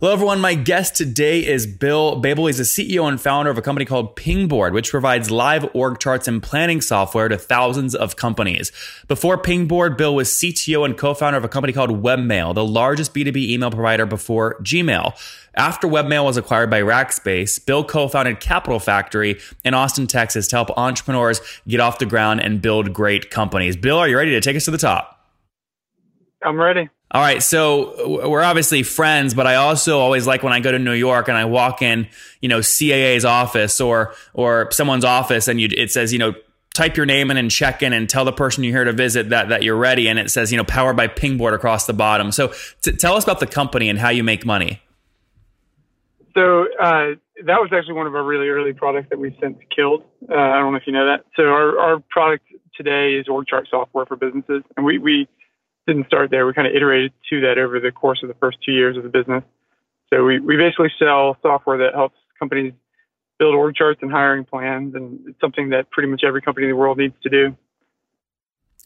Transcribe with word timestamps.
Hello, 0.00 0.12
everyone. 0.12 0.40
My 0.40 0.54
guest 0.54 0.94
today 0.94 1.44
is 1.44 1.66
Bill 1.66 2.22
Boebel. 2.22 2.46
He's 2.46 2.58
the 2.58 2.62
CEO 2.62 3.08
and 3.08 3.20
founder 3.20 3.50
of 3.50 3.58
a 3.58 3.62
company 3.62 3.84
called 3.84 4.14
Pingboard, 4.14 4.72
which 4.72 4.92
provides 4.92 5.28
live 5.28 5.68
org 5.74 5.98
charts 5.98 6.28
and 6.28 6.40
planning 6.40 6.80
software 6.80 7.26
to 7.26 7.36
thousands 7.36 7.96
of 7.96 8.14
companies. 8.14 8.70
Before 9.08 9.36
Pingboard, 9.36 9.96
Bill 9.96 10.14
was 10.14 10.28
CTO 10.28 10.84
and 10.84 10.96
co 10.96 11.14
founder 11.14 11.36
of 11.36 11.42
a 11.42 11.48
company 11.48 11.72
called 11.72 12.00
Webmail, 12.00 12.54
the 12.54 12.64
largest 12.64 13.12
B2B 13.12 13.48
email 13.48 13.72
provider 13.72 14.06
before 14.06 14.54
Gmail. 14.62 15.18
After 15.56 15.88
Webmail 15.88 16.24
was 16.24 16.36
acquired 16.36 16.70
by 16.70 16.80
Rackspace, 16.80 17.66
Bill 17.66 17.82
co 17.82 18.06
founded 18.06 18.38
Capital 18.38 18.78
Factory 18.78 19.40
in 19.64 19.74
Austin, 19.74 20.06
Texas 20.06 20.46
to 20.46 20.54
help 20.54 20.70
entrepreneurs 20.78 21.40
get 21.66 21.80
off 21.80 21.98
the 21.98 22.06
ground 22.06 22.40
and 22.40 22.62
build 22.62 22.92
great 22.92 23.32
companies. 23.32 23.76
Bill, 23.76 23.98
are 23.98 24.06
you 24.06 24.16
ready 24.16 24.30
to 24.30 24.40
take 24.40 24.54
us 24.54 24.64
to 24.66 24.70
the 24.70 24.78
top? 24.78 25.26
I'm 26.44 26.56
ready. 26.56 26.88
All 27.10 27.22
right, 27.22 27.42
so 27.42 28.28
we're 28.28 28.42
obviously 28.42 28.82
friends, 28.82 29.32
but 29.32 29.46
I 29.46 29.54
also 29.54 29.98
always 29.98 30.26
like 30.26 30.42
when 30.42 30.52
I 30.52 30.60
go 30.60 30.70
to 30.70 30.78
New 30.78 30.92
York 30.92 31.28
and 31.28 31.38
I 31.38 31.46
walk 31.46 31.80
in, 31.80 32.06
you 32.42 32.50
know, 32.50 32.58
CAA's 32.58 33.24
office 33.24 33.80
or 33.80 34.14
or 34.34 34.70
someone's 34.72 35.06
office, 35.06 35.48
and 35.48 35.58
you, 35.58 35.68
it 35.74 35.90
says, 35.90 36.12
you 36.12 36.18
know, 36.18 36.34
type 36.74 36.98
your 36.98 37.06
name 37.06 37.30
in 37.30 37.38
and 37.38 37.50
check 37.50 37.82
in 37.82 37.94
and 37.94 38.10
tell 38.10 38.26
the 38.26 38.32
person 38.32 38.62
you're 38.62 38.74
here 38.74 38.84
to 38.84 38.92
visit 38.92 39.30
that 39.30 39.48
that 39.48 39.62
you're 39.62 39.76
ready, 39.76 40.06
and 40.06 40.18
it 40.18 40.30
says, 40.30 40.52
you 40.52 40.58
know, 40.58 40.64
powered 40.64 40.96
by 40.96 41.06
Pingboard 41.06 41.54
across 41.54 41.86
the 41.86 41.94
bottom. 41.94 42.30
So 42.30 42.52
t- 42.82 42.92
tell 42.92 43.14
us 43.14 43.24
about 43.24 43.40
the 43.40 43.46
company 43.46 43.88
and 43.88 43.98
how 43.98 44.10
you 44.10 44.22
make 44.22 44.44
money. 44.44 44.82
So 46.34 46.66
uh, 46.78 47.16
that 47.46 47.58
was 47.58 47.70
actually 47.72 47.94
one 47.94 48.06
of 48.06 48.14
our 48.14 48.22
really 48.22 48.48
early 48.48 48.74
products 48.74 49.08
that 49.08 49.18
we 49.18 49.34
since 49.40 49.56
killed. 49.74 50.04
Uh, 50.30 50.34
I 50.34 50.58
don't 50.58 50.72
know 50.72 50.78
if 50.78 50.86
you 50.86 50.92
know 50.92 51.06
that. 51.06 51.24
So 51.36 51.44
our, 51.44 51.78
our 51.78 52.00
product 52.10 52.44
today 52.76 53.14
is 53.14 53.28
org 53.28 53.46
chart 53.46 53.66
software 53.70 54.04
for 54.04 54.16
businesses, 54.16 54.62
and 54.76 54.84
we 54.84 54.98
we 54.98 55.26
didn't 55.88 56.06
start 56.06 56.30
there. 56.30 56.46
We 56.46 56.52
kind 56.52 56.68
of 56.68 56.74
iterated 56.74 57.12
to 57.30 57.40
that 57.40 57.58
over 57.58 57.80
the 57.80 57.90
course 57.90 58.20
of 58.22 58.28
the 58.28 58.34
first 58.34 58.58
two 58.64 58.72
years 58.72 58.96
of 58.96 59.02
the 59.02 59.08
business. 59.08 59.42
So 60.10 60.22
we, 60.22 60.38
we 60.38 60.56
basically 60.56 60.92
sell 60.98 61.36
software 61.42 61.78
that 61.78 61.94
helps 61.94 62.16
companies 62.38 62.74
build 63.38 63.54
org 63.54 63.74
charts 63.74 64.00
and 64.02 64.10
hiring 64.10 64.44
plans, 64.44 64.94
and 64.94 65.20
it's 65.26 65.40
something 65.40 65.70
that 65.70 65.90
pretty 65.90 66.08
much 66.08 66.22
every 66.26 66.42
company 66.42 66.66
in 66.66 66.70
the 66.70 66.76
world 66.76 66.98
needs 66.98 67.14
to 67.22 67.30
do. 67.30 67.56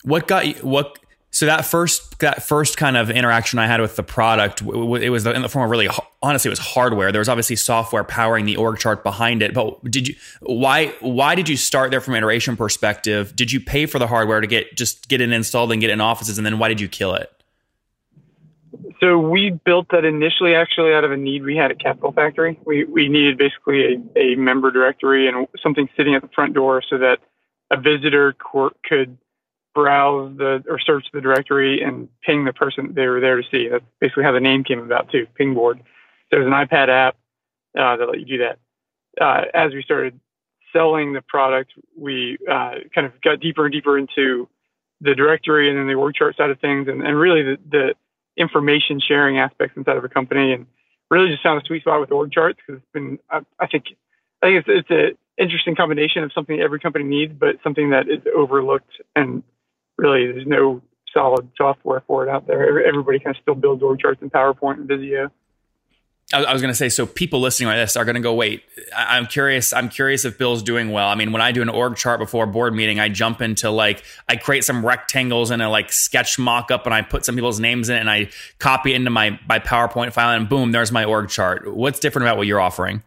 What 0.05 0.27
got 0.27 0.47
you? 0.47 0.55
What 0.63 0.99
so 1.35 1.47
that 1.47 1.65
first 1.65 2.19
that 2.19 2.43
first 2.43 2.77
kind 2.77 2.95
of 2.95 3.11
interaction 3.11 3.59
I 3.59 3.67
had 3.67 3.81
with 3.81 3.97
the 3.97 4.03
product, 4.03 4.61
it 4.61 5.11
was 5.11 5.27
in 5.27 5.41
the 5.41 5.49
form 5.49 5.65
of 5.65 5.71
really 5.71 5.89
honestly, 6.23 6.51
it 6.51 6.53
was 6.53 6.59
hardware. 6.59 7.11
There 7.11 7.21
was 7.21 7.29
obviously 7.31 7.57
software 7.57 8.05
powering 8.05 8.45
the 8.45 8.57
org 8.57 8.79
chart 8.79 9.03
behind 9.03 9.43
it. 9.43 9.55
But 9.55 9.83
did 9.85 10.09
you 10.09 10.15
why 10.41 10.89
why 11.01 11.35
did 11.35 11.49
you 11.49 11.57
start 11.57 11.91
there 11.91 12.03
from 12.03 12.13
an 12.15 12.19
iteration 12.19 12.55
perspective? 12.55 13.35
Did 13.35 13.51
you 13.51 13.61
pay 13.61 13.87
for 13.87 13.99
the 13.99 14.07
hardware 14.07 14.43
to 14.43 14.47
get 14.47 14.77
just 14.77 15.09
get 15.09 15.23
it 15.23 15.33
installed 15.33 15.73
and 15.73 15.81
get 15.81 15.89
it 15.89 15.95
in 15.95 16.03
offices, 16.03 16.37
and 16.37 16.45
then 16.45 16.59
why 16.59 16.69
did 16.69 16.83
you 16.83 16.89
kill 16.89 17.15
it? 17.15 17.33
So 19.01 19.19
we 19.19 19.59
built 19.65 19.89
that 19.91 20.05
initially 20.05 20.55
actually 20.55 20.93
out 20.93 21.03
of 21.03 21.13
a 21.13 21.17
need 21.17 21.45
we 21.45 21.57
had 21.57 21.71
at 21.71 21.81
Capital 21.81 22.13
Factory. 22.13 22.61
We 22.67 22.85
we 22.85 23.09
needed 23.09 23.39
basically 23.39 24.03
a, 24.15 24.19
a 24.19 24.35
member 24.35 24.71
directory 24.71 25.29
and 25.29 25.49
something 25.63 25.89
sitting 25.97 26.15
at 26.15 26.21
the 26.21 26.29
front 26.29 26.53
door 26.53 26.83
so 26.89 26.99
that 26.99 27.21
a 27.71 27.81
visitor 27.81 28.37
could 28.87 29.17
browse 29.75 30.37
the 30.37 30.63
or 30.69 30.79
search 30.79 31.07
the 31.13 31.21
directory 31.21 31.83
and 31.83 32.09
ping 32.23 32.45
the 32.45 32.53
person 32.53 32.93
they 32.95 33.07
were 33.07 33.21
there 33.21 33.37
to 33.37 33.49
see. 33.51 33.69
That's 33.69 33.85
basically 34.01 34.25
how 34.25 34.33
the 34.33 34.41
name 34.41 34.65
came 34.65 34.81
about 34.81 35.11
too, 35.11 35.27
Pingboard. 35.35 35.81
There's 36.31 36.47
an 36.47 36.53
iPad 36.53 36.89
app 36.89 37.17
uh, 37.79 37.97
that 37.97 38.07
let 38.07 38.21
you 38.21 38.27
do 38.27 38.39
that. 38.39 38.59
Uh, 39.21 39.45
as 39.55 39.73
we 39.73 39.83
started 39.83 40.19
selling 40.73 41.13
the 41.13 41.23
product, 41.23 41.73
we 41.97 42.39
uh, 42.51 42.77
kind 42.95 43.07
of 43.07 43.21
got 43.21 43.41
deeper 43.41 43.67
and 43.67 43.73
deeper 43.73 43.99
into 43.99 44.49
the 45.01 45.15
directory 45.15 45.69
and 45.69 45.79
then 45.79 45.87
the 45.87 45.95
org 45.95 46.15
chart 46.15 46.37
side 46.37 46.51
of 46.51 46.61
things, 46.61 46.89
and, 46.89 47.03
and 47.03 47.19
really 47.19 47.43
the, 47.43 47.59
the 47.71 47.95
information 48.37 49.01
sharing 49.01 49.39
aspects 49.39 49.77
inside 49.77 49.97
of 49.97 50.05
a 50.05 50.09
company, 50.09 50.53
and 50.53 50.67
really 51.11 51.29
just 51.29 51.43
found 51.43 51.61
a 51.61 51.67
sweet 51.67 51.83
spot 51.83 52.01
with 52.01 52.11
org 52.11 52.33
charts 52.33 52.59
because 52.67 52.81
it's 52.81 52.93
been 52.93 53.19
I, 53.31 53.41
I 53.59 53.67
think 53.67 53.87
I 54.43 54.47
think 54.47 54.67
it's 54.67 54.69
it's 54.69 54.91
an 54.91 55.19
interesting 55.39 55.75
combination 55.75 56.23
of 56.23 56.33
something 56.33 56.59
every 56.61 56.81
company 56.81 57.05
needs, 57.05 57.35
but 57.39 57.57
something 57.63 57.91
that 57.91 58.09
is 58.09 58.21
overlooked 58.35 58.93
and 59.15 59.43
really 59.97 60.33
there's 60.33 60.47
no 60.47 60.83
solid 61.13 61.49
software 61.57 62.03
for 62.07 62.27
it 62.27 62.31
out 62.31 62.47
there. 62.47 62.85
Everybody 62.87 63.19
kind 63.19 63.37
of 63.37 63.43
still 63.43 63.55
builds 63.55 63.83
org 63.83 64.01
charts 64.01 64.23
in 64.23 64.31
PowerPoint 64.31 64.75
and 64.79 64.89
Visio. 64.89 65.31
I 66.35 66.53
was 66.53 66.63
going 66.63 66.73
to 66.73 66.77
say, 66.77 66.89
so 66.89 67.05
people 67.05 67.41
listening 67.41 67.69
to 67.69 67.77
this 67.77 67.95
are 67.95 68.07
going 68.07 68.15
to 68.15 68.21
go, 68.23 68.33
wait, 68.33 68.63
I'm 68.97 69.27
curious. 69.27 69.75
I'm 69.75 69.91
curious 69.91 70.25
if 70.25 70.39
Bill's 70.39 70.63
doing 70.63 70.91
well. 70.91 71.09
I 71.09 71.15
mean, 71.15 71.31
when 71.31 71.43
I 71.43 71.53
do 71.53 71.61
an 71.61 71.69
org 71.69 71.97
chart 71.97 72.21
before 72.21 72.45
a 72.45 72.47
board 72.47 72.75
meeting, 72.75 72.99
I 72.99 73.11
jump 73.11 73.43
into 73.43 73.71
like, 73.71 74.03
I 74.29 74.37
create 74.37 74.65
some 74.65 74.85
rectangles 74.85 75.51
in 75.51 75.61
a 75.61 75.69
like 75.69 75.93
sketch 75.93 76.39
mock 76.39 76.71
up 76.71 76.87
and 76.87 76.95
I 76.95 77.03
put 77.03 77.27
some 77.27 77.35
people's 77.35 77.61
names 77.61 77.91
in 77.91 77.97
it 77.97 78.01
and 78.01 78.09
I 78.09 78.31
copy 78.59 78.95
into 78.95 79.11
my, 79.11 79.39
my 79.47 79.59
PowerPoint 79.59 80.15
file 80.15 80.35
and 80.35 80.49
boom, 80.49 80.73
there's 80.73 80.91
my 80.91 81.05
org 81.05 81.29
chart. 81.29 81.71
What's 81.75 82.01
different 82.01 82.27
about 82.27 82.39
what 82.39 82.47
you're 82.47 82.61
offering? 82.61 83.03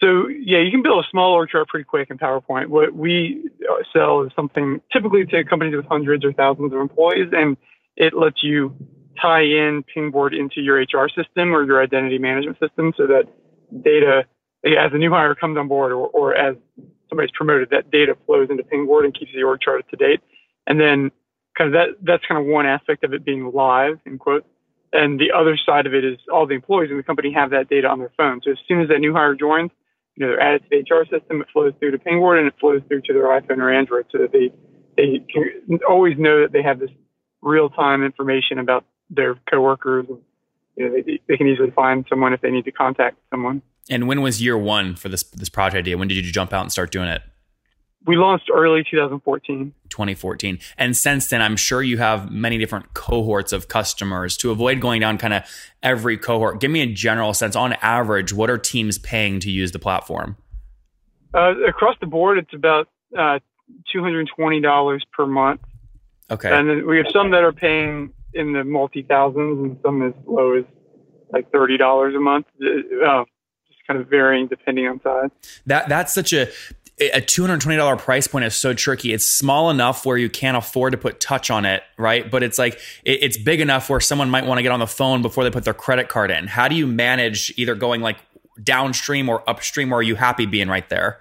So 0.00 0.28
yeah, 0.28 0.58
you 0.58 0.70
can 0.70 0.82
build 0.82 1.04
a 1.04 1.08
small 1.10 1.32
org 1.32 1.50
chart 1.50 1.68
pretty 1.68 1.84
quick 1.84 2.10
in 2.10 2.18
PowerPoint. 2.18 2.66
What 2.66 2.94
we 2.94 3.48
uh, 3.68 3.82
sell 3.92 4.22
is 4.22 4.32
something 4.36 4.80
typically 4.92 5.24
to 5.26 5.44
companies 5.44 5.74
with 5.74 5.86
hundreds 5.86 6.24
or 6.24 6.32
thousands 6.32 6.72
of 6.72 6.80
employees, 6.80 7.28
and 7.32 7.56
it 7.96 8.14
lets 8.14 8.42
you 8.42 8.76
tie 9.20 9.42
in 9.42 9.82
Pingboard 9.82 10.34
into 10.34 10.60
your 10.60 10.76
HR 10.76 11.08
system 11.08 11.54
or 11.54 11.64
your 11.64 11.82
identity 11.82 12.18
management 12.18 12.58
system, 12.60 12.92
so 12.96 13.06
that 13.06 13.24
data, 13.82 14.24
as 14.64 14.92
a 14.92 14.98
new 14.98 15.10
hire 15.10 15.34
comes 15.34 15.56
on 15.56 15.68
board, 15.68 15.92
or, 15.92 16.08
or 16.08 16.34
as 16.34 16.56
somebody's 17.08 17.30
promoted, 17.32 17.70
that 17.70 17.90
data 17.90 18.16
flows 18.26 18.48
into 18.50 18.62
Pingboard 18.62 19.04
and 19.04 19.18
keeps 19.18 19.32
the 19.34 19.42
org 19.42 19.60
chart 19.60 19.80
up 19.80 19.88
to 19.88 19.96
date. 19.96 20.20
And 20.66 20.78
then 20.78 21.10
kind 21.56 21.68
of 21.68 21.72
that 21.72 21.96
that's 22.02 22.24
kind 22.26 22.40
of 22.40 22.46
one 22.46 22.66
aspect 22.66 23.04
of 23.04 23.14
it 23.14 23.24
being 23.24 23.50
live 23.52 23.98
in 24.04 24.18
quotes. 24.18 24.46
And 24.92 25.18
the 25.18 25.32
other 25.32 25.56
side 25.56 25.86
of 25.86 25.94
it 25.94 26.04
is 26.04 26.18
all 26.32 26.46
the 26.46 26.54
employees 26.54 26.90
in 26.90 26.96
the 26.96 27.02
company 27.02 27.32
have 27.32 27.50
that 27.50 27.68
data 27.68 27.88
on 27.88 27.98
their 27.98 28.12
phone. 28.16 28.40
So 28.44 28.52
as 28.52 28.58
soon 28.68 28.80
as 28.80 28.88
that 28.88 28.98
new 28.98 29.12
hire 29.12 29.34
joins, 29.34 29.70
you 30.16 30.26
know, 30.26 30.32
they're 30.32 30.40
added 30.40 30.62
to 30.62 30.68
the 30.70 30.94
HR 30.94 31.04
system, 31.04 31.40
it 31.42 31.48
flows 31.52 31.74
through 31.78 31.92
to 31.92 31.98
Pingboard 31.98 32.38
and 32.38 32.48
it 32.48 32.54
flows 32.58 32.80
through 32.88 33.02
to 33.02 33.12
their 33.12 33.28
iPhone 33.28 33.58
or 33.58 33.72
Android 33.72 34.06
so 34.10 34.18
that 34.18 34.32
they, 34.32 34.50
they 34.96 35.24
can 35.32 35.78
always 35.88 36.16
know 36.18 36.40
that 36.42 36.52
they 36.52 36.62
have 36.62 36.80
this 36.80 36.90
real 37.42 37.68
time 37.68 38.02
information 38.02 38.58
about 38.58 38.84
their 39.10 39.34
coworkers. 39.50 40.06
You 40.76 40.88
know, 40.88 40.94
they, 40.94 41.20
they 41.28 41.36
can 41.36 41.46
easily 41.46 41.70
find 41.70 42.06
someone 42.08 42.32
if 42.32 42.40
they 42.40 42.50
need 42.50 42.64
to 42.64 42.72
contact 42.72 43.18
someone. 43.30 43.62
And 43.88 44.08
when 44.08 44.20
was 44.20 44.42
year 44.42 44.58
one 44.58 44.96
for 44.96 45.08
this 45.08 45.22
this 45.22 45.48
project 45.48 45.78
idea? 45.78 45.96
When 45.96 46.08
did 46.08 46.14
you 46.14 46.32
jump 46.32 46.52
out 46.52 46.62
and 46.62 46.72
start 46.72 46.90
doing 46.90 47.08
it? 47.08 47.22
We 48.06 48.16
launched 48.16 48.50
early 48.54 48.84
2014. 48.88 49.74
2014. 49.88 50.58
And 50.78 50.96
since 50.96 51.28
then, 51.28 51.42
I'm 51.42 51.56
sure 51.56 51.82
you 51.82 51.98
have 51.98 52.30
many 52.30 52.56
different 52.56 52.94
cohorts 52.94 53.52
of 53.52 53.68
customers. 53.68 54.36
To 54.38 54.50
avoid 54.50 54.80
going 54.80 55.00
down 55.00 55.18
kind 55.18 55.34
of 55.34 55.42
every 55.82 56.16
cohort, 56.16 56.60
give 56.60 56.70
me 56.70 56.82
a 56.82 56.86
general 56.86 57.34
sense. 57.34 57.56
On 57.56 57.72
average, 57.74 58.32
what 58.32 58.48
are 58.48 58.58
teams 58.58 58.98
paying 58.98 59.40
to 59.40 59.50
use 59.50 59.72
the 59.72 59.78
platform? 59.78 60.36
Uh, 61.34 61.54
across 61.68 61.96
the 62.00 62.06
board, 62.06 62.38
it's 62.38 62.54
about 62.54 62.88
uh, 63.16 63.40
$220 63.94 65.00
per 65.12 65.26
month. 65.26 65.60
Okay. 66.30 66.50
And 66.50 66.68
then 66.68 66.86
we 66.86 66.96
have 66.98 67.06
some 67.12 67.30
that 67.32 67.42
are 67.42 67.52
paying 67.52 68.12
in 68.34 68.52
the 68.52 68.64
multi 68.64 69.02
thousands 69.02 69.58
and 69.64 69.78
some 69.82 70.02
as 70.02 70.14
low 70.26 70.54
as 70.54 70.64
like 71.32 71.50
$30 71.50 72.16
a 72.16 72.20
month. 72.20 72.46
Uh, 72.60 73.24
just 73.68 73.86
kind 73.86 74.00
of 74.00 74.08
varying 74.08 74.46
depending 74.46 74.86
on 74.86 75.00
size. 75.02 75.30
That 75.66 75.88
that's 75.88 76.12
such 76.12 76.32
a 76.32 76.48
a 76.98 77.20
$220 77.20 77.98
price 77.98 78.26
point 78.26 78.44
is 78.46 78.54
so 78.54 78.72
tricky. 78.72 79.12
It's 79.12 79.28
small 79.28 79.68
enough 79.68 80.06
where 80.06 80.16
you 80.16 80.30
can't 80.30 80.56
afford 80.56 80.92
to 80.92 80.98
put 80.98 81.20
touch 81.20 81.50
on 81.50 81.66
it, 81.66 81.82
right? 81.98 82.30
But 82.30 82.42
it's 82.42 82.58
like, 82.58 82.74
it, 83.04 83.22
it's 83.22 83.36
big 83.36 83.60
enough 83.60 83.90
where 83.90 84.00
someone 84.00 84.30
might 84.30 84.46
want 84.46 84.58
to 84.58 84.62
get 84.62 84.72
on 84.72 84.80
the 84.80 84.86
phone 84.86 85.20
before 85.20 85.44
they 85.44 85.50
put 85.50 85.64
their 85.64 85.74
credit 85.74 86.08
card 86.08 86.30
in. 86.30 86.46
How 86.46 86.68
do 86.68 86.74
you 86.74 86.86
manage 86.86 87.52
either 87.56 87.74
going 87.74 88.00
like 88.00 88.16
downstream 88.62 89.28
or 89.28 89.48
upstream, 89.48 89.92
or 89.92 89.96
are 89.96 90.02
you 90.02 90.14
happy 90.14 90.46
being 90.46 90.68
right 90.68 90.88
there? 90.88 91.20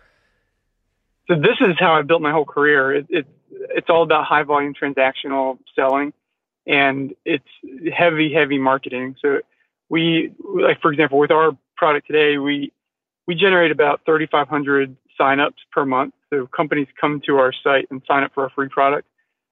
So 1.28 1.36
this 1.36 1.58
is 1.60 1.76
how 1.78 1.94
I 1.94 2.04
built 2.04 2.22
my 2.22 2.32
whole 2.32 2.46
career. 2.46 2.96
It, 2.96 3.08
it, 3.10 3.28
it's 3.52 3.90
all 3.90 4.04
about 4.04 4.26
high 4.26 4.44
volume 4.44 4.74
transactional 4.74 5.58
selling 5.76 6.14
and 6.66 7.14
it's 7.26 7.48
heavy, 7.94 8.34
heavy 8.34 8.58
marketing. 8.58 9.16
So 9.22 9.42
we, 9.90 10.34
like, 10.40 10.82
for 10.82 10.92
example, 10.92 11.20
with 11.20 11.32
our 11.32 11.58
product 11.76 12.08
today, 12.08 12.38
we, 12.38 12.72
we 13.28 13.36
generate 13.36 13.72
about 13.72 14.02
3,500 14.06 14.96
signups 15.20 15.64
per 15.72 15.86
month. 15.86 16.14
So 16.30 16.48
companies 16.48 16.88
come 17.00 17.22
to 17.26 17.38
our 17.38 17.54
site 17.64 17.88
and 17.90 18.02
sign 18.08 18.24
up 18.24 18.34
for 18.34 18.46
a 18.46 18.50
free 18.50 18.70
product. 18.70 19.08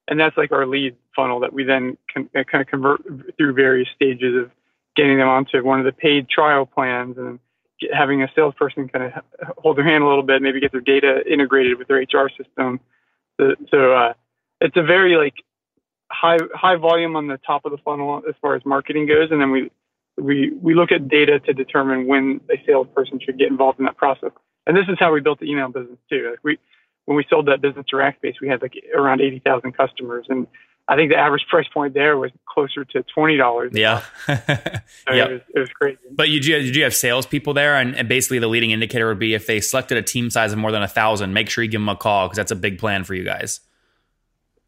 And 0.08 0.20
that's 0.20 0.36
like 0.36 0.52
our 0.52 0.66
lead 0.66 0.96
funnel 1.16 1.40
that 1.40 1.52
we 1.52 1.64
then 1.64 1.96
can 2.12 2.28
uh, 2.36 2.44
kind 2.44 2.60
of 2.60 2.68
convert 2.68 3.02
through 3.36 3.54
various 3.54 3.88
stages 3.94 4.36
of 4.36 4.50
getting 4.96 5.18
them 5.18 5.28
onto 5.28 5.64
one 5.64 5.78
of 5.78 5.86
the 5.86 5.92
paid 5.92 6.28
trial 6.28 6.66
plans 6.66 7.16
and 7.16 7.38
get, 7.80 7.94
having 7.94 8.22
a 8.22 8.28
salesperson 8.34 8.88
kind 8.88 9.12
of 9.12 9.48
hold 9.58 9.78
their 9.78 9.84
hand 9.84 10.04
a 10.04 10.06
little 10.06 10.22
bit, 10.22 10.42
maybe 10.42 10.60
get 10.60 10.72
their 10.72 10.80
data 10.80 11.22
integrated 11.30 11.78
with 11.78 11.88
their 11.88 11.98
HR 11.98 12.28
system. 12.28 12.80
So, 13.40 13.54
so 13.70 13.92
uh, 13.92 14.12
it's 14.60 14.76
a 14.76 14.82
very 14.82 15.16
like 15.16 15.34
high 16.10 16.38
high 16.54 16.76
volume 16.76 17.16
on 17.16 17.26
the 17.26 17.38
top 17.38 17.64
of 17.64 17.72
the 17.72 17.78
funnel 17.78 18.22
as 18.28 18.34
far 18.40 18.54
as 18.54 18.62
marketing 18.64 19.06
goes, 19.06 19.30
and 19.30 19.40
then 19.40 19.50
we 19.50 19.70
we 20.16 20.52
we 20.62 20.74
look 20.74 20.92
at 20.92 21.08
data 21.08 21.40
to 21.40 21.52
determine 21.52 22.06
when 22.06 22.40
a 22.50 22.62
salesperson 22.66 23.20
should 23.20 23.38
get 23.38 23.48
involved 23.48 23.78
in 23.78 23.84
that 23.86 23.96
process. 23.96 24.30
And 24.66 24.76
this 24.76 24.86
is 24.88 24.96
how 24.98 25.12
we 25.12 25.20
built 25.20 25.40
the 25.40 25.50
email 25.50 25.68
business 25.68 25.98
too. 26.08 26.28
Like 26.30 26.40
we, 26.42 26.58
when 27.04 27.16
we 27.16 27.24
sold 27.28 27.46
that 27.48 27.60
business 27.60 27.86
to 27.88 27.96
Rackspace, 27.96 28.34
we 28.40 28.48
had 28.48 28.62
like 28.62 28.74
around 28.94 29.20
80,000 29.20 29.72
customers. 29.72 30.26
And 30.28 30.46
I 30.86 30.96
think 30.96 31.10
the 31.10 31.16
average 31.16 31.46
price 31.48 31.66
point 31.72 31.94
there 31.94 32.18
was 32.18 32.30
closer 32.46 32.84
to 32.84 33.02
twenty 33.14 33.38
dollars. 33.38 33.72
Yeah, 33.74 34.02
so 34.26 34.32
it, 35.08 35.30
was, 35.32 35.40
it 35.54 35.58
was 35.58 35.68
crazy. 35.70 35.98
But 36.10 36.28
you 36.28 36.40
did, 36.40 36.62
did 36.62 36.76
you 36.76 36.82
have 36.84 36.94
salespeople 36.94 37.54
there, 37.54 37.76
and, 37.76 37.96
and, 37.96 38.06
basically 38.06 38.38
the 38.38 38.48
leading 38.48 38.70
indicator 38.70 39.08
would 39.08 39.18
be 39.18 39.32
if 39.32 39.46
they 39.46 39.60
selected 39.60 39.96
a 39.96 40.02
team 40.02 40.28
size 40.28 40.52
of 40.52 40.58
more 40.58 40.72
than 40.72 40.82
a 40.82 40.88
thousand, 40.88 41.32
make 41.32 41.48
sure 41.48 41.64
you 41.64 41.70
give 41.70 41.80
them 41.80 41.88
a 41.88 41.96
call 41.96 42.26
because 42.26 42.36
that's 42.36 42.50
a 42.50 42.56
big 42.56 42.78
plan 42.78 43.02
for 43.04 43.14
you 43.14 43.24
guys. 43.24 43.60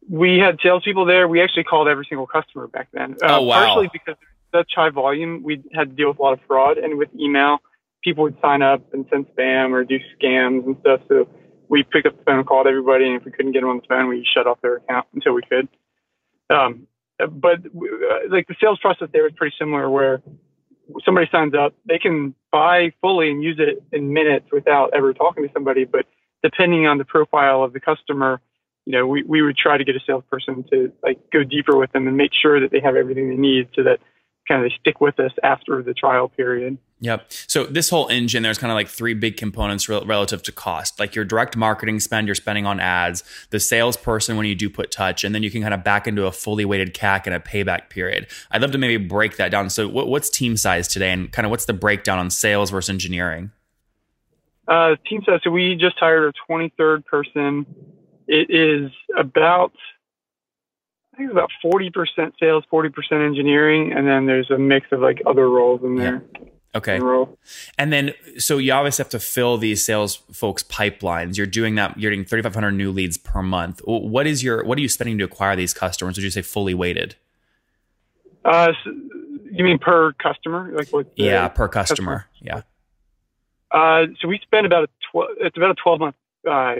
We 0.09 0.39
had 0.39 0.57
salespeople 0.63 1.05
there. 1.05 1.27
We 1.27 1.41
actually 1.41 1.65
called 1.65 1.87
every 1.87 2.07
single 2.09 2.25
customer 2.25 2.65
back 2.65 2.87
then. 2.93 3.15
Uh, 3.21 3.37
oh 3.37 3.41
wow! 3.43 3.65
Partially 3.65 3.89
because 3.93 4.15
such 4.51 4.71
high 4.75 4.89
volume, 4.89 5.43
we 5.43 5.63
had 5.73 5.89
to 5.89 5.95
deal 5.95 6.07
with 6.07 6.17
a 6.17 6.21
lot 6.23 6.33
of 6.33 6.39
fraud, 6.47 6.79
and 6.79 6.97
with 6.97 7.09
email, 7.15 7.59
people 8.03 8.23
would 8.23 8.37
sign 8.41 8.61
up 8.61 8.93
and 8.93 9.05
send 9.09 9.25
spam 9.35 9.71
or 9.71 9.83
do 9.83 9.99
scams 10.21 10.65
and 10.65 10.77
stuff. 10.81 11.01
So 11.07 11.27
we 11.69 11.83
picked 11.83 12.07
up 12.07 12.17
the 12.17 12.23
phone 12.23 12.39
and 12.39 12.47
called 12.47 12.67
everybody, 12.67 13.05
and 13.05 13.15
if 13.15 13.25
we 13.25 13.31
couldn't 13.31 13.51
get 13.51 13.61
them 13.61 13.69
on 13.69 13.77
the 13.77 13.87
phone, 13.87 14.07
we 14.07 14.25
shut 14.33 14.47
off 14.47 14.61
their 14.61 14.77
account 14.77 15.07
until 15.13 15.33
we 15.33 15.41
could. 15.41 15.67
Um, 16.49 16.87
but 17.19 17.65
uh, 17.65 18.29
like 18.29 18.47
the 18.47 18.55
sales 18.61 18.79
process 18.79 19.09
there 19.11 19.27
is 19.27 19.33
pretty 19.35 19.55
similar 19.59 19.89
where 19.89 20.21
somebody 21.03 21.27
signs 21.31 21.53
up, 21.53 21.73
they 21.87 21.99
can 21.99 22.33
buy 22.51 22.91
fully 23.01 23.29
and 23.31 23.43
use 23.43 23.59
it 23.59 23.83
in 23.91 24.13
minutes 24.13 24.45
without 24.51 24.91
ever 24.95 25.13
talking 25.13 25.45
to 25.45 25.49
somebody. 25.53 25.83
But 25.85 26.05
depending 26.43 26.87
on 26.87 26.97
the 26.97 27.05
profile 27.05 27.63
of 27.63 27.73
the 27.73 27.79
customer, 27.79 28.41
you 28.85 28.93
know, 28.93 29.05
we, 29.05 29.23
we 29.23 29.41
would 29.41 29.57
try 29.57 29.77
to 29.77 29.83
get 29.83 29.95
a 29.95 29.99
salesperson 30.05 30.63
to 30.71 30.91
like 31.03 31.19
go 31.31 31.43
deeper 31.43 31.77
with 31.77 31.91
them 31.91 32.07
and 32.07 32.15
make 32.15 32.31
sure 32.33 32.61
that 32.61 32.71
they 32.71 32.79
have 32.79 32.95
everything 32.95 33.29
they 33.29 33.35
need 33.35 33.67
so 33.75 33.83
that 33.83 33.99
kind 34.47 34.65
of 34.65 34.71
stick 34.79 35.01
with 35.01 35.19
us 35.19 35.31
after 35.43 35.83
the 35.83 35.93
trial 35.93 36.29
period. 36.29 36.77
Yep. 36.99 37.31
So 37.47 37.65
this 37.65 37.89
whole 37.89 38.07
engine, 38.07 38.41
there's 38.41 38.57
kind 38.57 38.71
of 38.71 38.75
like 38.75 38.87
three 38.87 39.13
big 39.13 39.37
components 39.37 39.87
re- 39.87 40.01
relative 40.03 40.41
to 40.43 40.51
cost, 40.51 40.99
like 40.99 41.13
your 41.13 41.25
direct 41.25 41.55
marketing 41.55 41.99
spend, 41.99 42.27
you're 42.27 42.35
spending 42.35 42.65
on 42.65 42.79
ads, 42.79 43.23
the 43.51 43.59
salesperson 43.59 44.35
when 44.35 44.47
you 44.47 44.55
do 44.55 44.69
put 44.69 44.91
touch, 44.91 45.23
and 45.23 45.35
then 45.35 45.43
you 45.43 45.51
can 45.51 45.61
kind 45.61 45.73
of 45.73 45.83
back 45.83 46.07
into 46.07 46.25
a 46.25 46.31
fully 46.31 46.65
weighted 46.65 46.95
CAC 46.95 47.27
and 47.27 47.35
a 47.35 47.39
payback 47.39 47.89
period. 47.89 48.27
I'd 48.49 48.61
love 48.61 48.71
to 48.71 48.79
maybe 48.79 48.97
break 49.03 49.37
that 49.37 49.51
down. 49.51 49.69
So 49.69 49.87
what, 49.87 50.07
what's 50.07 50.29
team 50.29 50.57
size 50.57 50.87
today, 50.87 51.11
and 51.11 51.31
kind 51.31 51.45
of 51.45 51.51
what's 51.51 51.65
the 51.65 51.73
breakdown 51.73 52.17
on 52.17 52.31
sales 52.31 52.71
versus 52.71 52.89
engineering? 52.89 53.51
Uh, 54.67 54.95
team 55.07 55.21
size. 55.25 55.39
So 55.43 55.51
we 55.51 55.75
just 55.75 55.97
hired 55.99 56.33
a 56.33 56.51
23rd 56.51 57.05
person. 57.05 57.65
It 58.27 58.49
is 58.49 58.91
about 59.17 59.71
I 61.17 61.21
think 61.21 61.31
it's 61.31 61.33
about 61.33 61.49
40% 61.63 62.33
sales, 62.39 62.63
40% 62.71 63.25
engineering, 63.25 63.91
and 63.91 64.07
then 64.07 64.27
there's 64.27 64.51
a 64.51 64.57
mix 64.59 64.91
of 64.91 64.99
like 64.99 65.19
other 65.25 65.49
roles 65.49 65.81
in 65.81 65.95
there. 65.95 66.23
Yeah. 66.39 66.47
Okay. 66.75 66.99
And 67.79 67.91
then, 67.91 68.13
so 68.37 68.59
you 68.59 68.71
obviously 68.71 69.01
have 69.01 69.09
to 69.09 69.19
fill 69.19 69.57
these 69.57 69.83
sales 69.83 70.17
folks' 70.31 70.61
pipelines. 70.61 71.35
You're 71.35 71.47
doing 71.47 71.73
that. 71.73 71.97
You're 71.97 72.11
getting 72.11 72.23
3,500 72.23 72.71
new 72.71 72.91
leads 72.91 73.17
per 73.17 73.41
month. 73.41 73.81
What 73.85 74.27
is 74.27 74.43
your? 74.43 74.63
What 74.63 74.77
are 74.77 74.81
you 74.81 74.89
spending 74.89 75.17
to 75.17 75.23
acquire 75.23 75.55
these 75.55 75.73
customers? 75.73 76.17
Would 76.17 76.23
you 76.23 76.29
say 76.29 76.43
fully 76.43 76.75
weighted? 76.75 77.15
Uh, 78.45 78.73
so 78.83 78.91
you 79.51 79.63
mean 79.63 79.79
per 79.79 80.13
customer? 80.13 80.71
Like 80.71 80.89
what? 80.89 81.07
Yeah, 81.15 81.47
per 81.47 81.67
customer. 81.67 82.27
customer? 82.43 82.63
Yeah. 83.71 83.71
Uh, 83.71 84.05
so 84.21 84.27
we 84.27 84.37
spend 84.43 84.67
about 84.67 84.83
a 84.83 84.89
twelve. 85.11 85.29
It's 85.39 85.57
about 85.57 85.71
a 85.71 85.75
12 85.81 85.99
month 85.99 86.15
uh, 86.47 86.75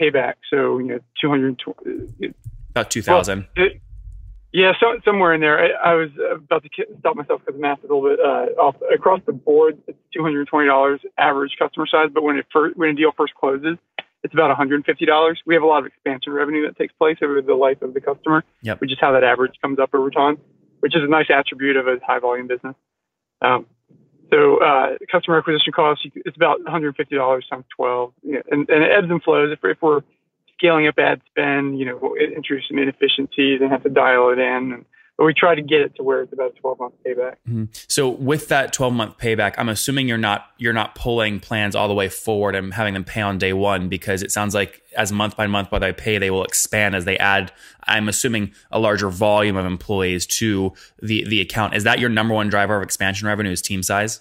payback. 0.00 0.34
So 0.50 0.78
you 0.78 0.86
know, 0.86 1.00
220 1.20 2.32
about 2.72 2.90
2000. 2.90 3.46
Well, 3.56 3.68
yeah, 4.52 4.72
so, 4.78 4.98
somewhere 5.04 5.32
in 5.32 5.40
there. 5.40 5.58
I, 5.58 5.92
I 5.92 5.94
was 5.94 6.10
about 6.30 6.62
to 6.62 6.68
stop 6.98 7.16
myself 7.16 7.40
because 7.40 7.58
the 7.58 7.62
math 7.62 7.78
is 7.78 7.88
a 7.88 7.94
little 7.94 8.10
bit 8.10 8.20
uh, 8.20 8.60
off. 8.60 8.76
Across 8.92 9.22
the 9.26 9.32
board, 9.32 9.78
it's 9.86 9.98
$220 10.14 10.98
average 11.16 11.52
customer 11.58 11.86
size, 11.86 12.10
but 12.12 12.22
when 12.22 12.36
it 12.36 12.44
first, 12.52 12.76
when 12.76 12.90
a 12.90 12.94
deal 12.94 13.12
first 13.16 13.34
closes, 13.34 13.78
it's 14.22 14.34
about 14.34 14.56
$150. 14.56 15.36
We 15.46 15.54
have 15.54 15.62
a 15.62 15.66
lot 15.66 15.78
of 15.78 15.86
expansion 15.86 16.32
revenue 16.32 16.66
that 16.66 16.76
takes 16.76 16.92
place 16.94 17.16
over 17.22 17.40
the 17.40 17.54
life 17.54 17.80
of 17.80 17.94
the 17.94 18.00
customer, 18.00 18.44
yep. 18.60 18.80
which 18.80 18.92
is 18.92 18.98
how 19.00 19.12
that 19.12 19.24
average 19.24 19.54
comes 19.62 19.78
up 19.78 19.94
over 19.94 20.10
time, 20.10 20.38
which 20.80 20.94
is 20.94 21.02
a 21.02 21.08
nice 21.08 21.26
attribute 21.30 21.76
of 21.76 21.88
a 21.88 21.96
high 22.06 22.18
volume 22.18 22.46
business. 22.46 22.74
Um, 23.40 23.66
so 24.30 24.62
uh, 24.62 24.96
customer 25.10 25.38
acquisition 25.38 25.72
cost, 25.72 26.06
it's 26.14 26.36
about 26.36 26.60
$150 26.60 27.40
times 27.50 27.64
12, 27.76 28.12
yeah, 28.22 28.38
and, 28.50 28.68
and 28.68 28.84
it 28.84 28.92
ebbs 28.92 29.10
and 29.10 29.22
flows. 29.22 29.52
If, 29.52 29.58
if 29.64 29.78
we're 29.80 30.02
scaling 30.62 30.86
up 30.86 30.94
ad 30.98 31.20
spend, 31.26 31.78
you 31.78 31.86
know, 31.86 32.16
introduce 32.16 32.68
some 32.68 32.78
inefficiencies 32.78 33.60
and 33.60 33.70
have 33.70 33.82
to 33.82 33.88
dial 33.88 34.30
it 34.30 34.38
in. 34.38 34.84
But 35.18 35.26
we 35.26 35.34
try 35.34 35.54
to 35.54 35.60
get 35.60 35.82
it 35.82 35.94
to 35.96 36.02
where 36.02 36.22
it's 36.22 36.32
about 36.32 36.52
a 36.56 36.60
12 36.60 36.78
month 36.78 36.94
payback. 37.06 37.36
Mm-hmm. 37.46 37.64
So 37.86 38.08
with 38.08 38.48
that 38.48 38.72
12 38.72 38.94
month 38.94 39.18
payback, 39.18 39.54
I'm 39.58 39.68
assuming 39.68 40.08
you're 40.08 40.16
not 40.16 40.46
you're 40.56 40.72
not 40.72 40.94
pulling 40.94 41.38
plans 41.38 41.76
all 41.76 41.86
the 41.86 41.94
way 41.94 42.08
forward 42.08 42.54
and 42.54 42.72
having 42.72 42.94
them 42.94 43.04
pay 43.04 43.20
on 43.20 43.36
day 43.36 43.52
one 43.52 43.88
because 43.88 44.22
it 44.22 44.32
sounds 44.32 44.54
like 44.54 44.82
as 44.96 45.12
month 45.12 45.36
by 45.36 45.46
month 45.46 45.68
by 45.68 45.78
they 45.78 45.92
pay, 45.92 46.16
they 46.16 46.30
will 46.30 46.44
expand 46.44 46.94
as 46.94 47.04
they 47.04 47.18
add. 47.18 47.52
I'm 47.84 48.08
assuming 48.08 48.52
a 48.70 48.78
larger 48.78 49.10
volume 49.10 49.56
of 49.56 49.66
employees 49.66 50.26
to 50.38 50.72
the 51.02 51.24
the 51.24 51.40
account. 51.42 51.74
Is 51.74 51.84
that 51.84 51.98
your 51.98 52.08
number 52.08 52.32
one 52.32 52.48
driver 52.48 52.76
of 52.76 52.82
expansion 52.82 53.28
revenue? 53.28 53.50
Is 53.50 53.60
team 53.60 53.82
size? 53.82 54.20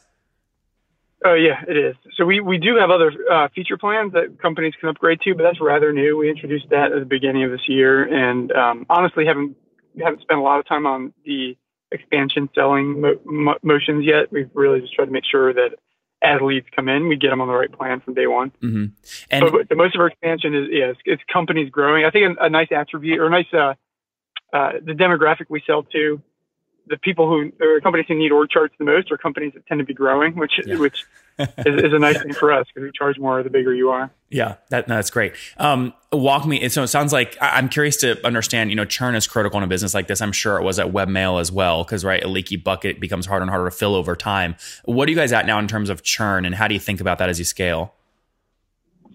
Oh 1.23 1.35
yeah, 1.35 1.61
it 1.67 1.77
is. 1.77 1.95
So 2.15 2.25
we, 2.25 2.39
we 2.39 2.57
do 2.57 2.77
have 2.77 2.89
other 2.89 3.11
uh, 3.31 3.47
feature 3.53 3.77
plans 3.77 4.13
that 4.13 4.41
companies 4.41 4.73
can 4.79 4.89
upgrade 4.89 5.21
to, 5.21 5.35
but 5.35 5.43
that's 5.43 5.61
rather 5.61 5.93
new. 5.93 6.17
We 6.17 6.29
introduced 6.29 6.69
that 6.71 6.91
at 6.91 6.99
the 6.99 7.05
beginning 7.05 7.43
of 7.43 7.51
this 7.51 7.67
year, 7.67 8.03
and 8.03 8.51
um, 8.51 8.85
honestly, 8.89 9.25
haven't 9.25 9.55
haven't 9.99 10.21
spent 10.21 10.39
a 10.39 10.43
lot 10.43 10.59
of 10.59 10.67
time 10.67 10.87
on 10.87 11.13
the 11.25 11.55
expansion 11.91 12.49
selling 12.55 13.01
mo- 13.01 13.19
mo- 13.25 13.57
motions 13.61 14.05
yet. 14.05 14.31
We've 14.31 14.49
really 14.53 14.81
just 14.81 14.95
tried 14.95 15.05
to 15.05 15.11
make 15.11 15.25
sure 15.29 15.53
that 15.53 15.75
as 16.23 16.39
leads 16.41 16.67
come 16.75 16.87
in, 16.87 17.07
we 17.07 17.15
get 17.17 17.29
them 17.29 17.41
on 17.41 17.47
the 17.47 17.53
right 17.53 17.71
plan 17.71 17.99
from 18.01 18.13
day 18.13 18.27
one. 18.27 18.51
Mm-hmm. 18.61 18.85
And 19.29 19.41
but, 19.45 19.51
but 19.51 19.69
the 19.69 19.75
most 19.75 19.95
of 19.95 20.01
our 20.01 20.07
expansion 20.07 20.55
is 20.55 20.67
yes, 20.71 20.91
it's, 20.91 21.01
it's 21.05 21.23
companies 21.31 21.69
growing. 21.69 22.05
I 22.05 22.09
think 22.09 22.37
a, 22.39 22.45
a 22.45 22.49
nice 22.49 22.71
attribute 22.71 23.19
or 23.19 23.27
a 23.27 23.29
nice 23.29 23.53
uh, 23.53 23.73
uh, 24.53 24.71
the 24.83 24.93
demographic 24.93 25.45
we 25.49 25.61
sell 25.65 25.83
to 25.83 26.21
the 26.87 26.97
people 26.97 27.27
who 27.27 27.51
or 27.63 27.79
companies 27.81 28.05
who 28.07 28.15
need 28.15 28.31
org 28.31 28.49
charts 28.49 28.73
the 28.77 28.85
most 28.85 29.11
are 29.11 29.17
companies 29.17 29.53
that 29.53 29.65
tend 29.67 29.79
to 29.79 29.85
be 29.85 29.93
growing, 29.93 30.35
which 30.35 30.53
yeah. 30.65 30.75
which 30.75 31.05
is, 31.39 31.47
is, 31.65 31.93
a 31.93 31.99
nice 31.99 32.21
thing 32.21 32.33
for 32.33 32.51
us 32.51 32.67
because 32.67 32.83
we 32.85 32.91
charge 32.91 33.17
more 33.17 33.41
the 33.41 33.49
bigger 33.49 33.73
you 33.73 33.89
are. 33.89 34.11
Yeah, 34.29 34.55
that 34.69 34.87
no, 34.87 34.95
that's 34.95 35.09
great. 35.09 35.33
Um, 35.57 35.93
walk 36.11 36.45
me. 36.45 36.67
So 36.69 36.83
it 36.83 36.87
sounds 36.87 37.13
like 37.13 37.37
I'm 37.41 37.69
curious 37.69 37.97
to 37.97 38.23
understand. 38.25 38.69
You 38.69 38.75
know, 38.75 38.85
churn 38.85 39.15
is 39.15 39.27
critical 39.27 39.57
in 39.57 39.63
a 39.63 39.67
business 39.67 39.93
like 39.93 40.07
this. 40.07 40.21
I'm 40.21 40.31
sure 40.31 40.57
it 40.57 40.63
was 40.63 40.79
at 40.79 40.87
Webmail 40.87 41.39
as 41.39 41.51
well 41.51 41.83
because 41.83 42.03
right, 42.03 42.23
a 42.23 42.27
leaky 42.27 42.57
bucket 42.57 42.99
becomes 42.99 43.25
harder 43.25 43.43
and 43.43 43.49
harder 43.49 43.69
to 43.69 43.75
fill 43.75 43.95
over 43.95 44.15
time. 44.15 44.55
What 44.85 45.07
are 45.07 45.11
you 45.11 45.17
guys 45.17 45.31
at 45.31 45.45
now 45.45 45.59
in 45.59 45.67
terms 45.67 45.89
of 45.89 46.03
churn, 46.03 46.45
and 46.45 46.55
how 46.55 46.67
do 46.67 46.73
you 46.73 46.79
think 46.79 47.01
about 47.01 47.17
that 47.19 47.29
as 47.29 47.39
you 47.39 47.45
scale? 47.45 47.93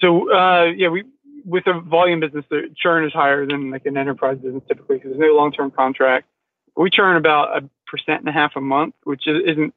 So 0.00 0.32
uh, 0.32 0.64
yeah, 0.76 0.88
we 0.88 1.04
with 1.44 1.66
a 1.66 1.80
volume 1.80 2.20
business, 2.20 2.44
the 2.50 2.74
churn 2.76 3.04
is 3.04 3.12
higher 3.12 3.46
than 3.46 3.70
like 3.70 3.86
an 3.86 3.96
enterprise 3.96 4.38
business 4.38 4.62
typically 4.66 4.96
because 4.96 5.10
there's 5.10 5.20
no 5.20 5.34
long 5.36 5.52
term 5.52 5.70
contract 5.70 6.26
we 6.76 6.90
churn 6.90 7.16
about 7.16 7.56
a 7.56 7.68
percent 7.86 8.20
and 8.20 8.28
a 8.28 8.32
half 8.32 8.52
a 8.56 8.60
month, 8.60 8.94
which 9.04 9.26
isn't 9.26 9.74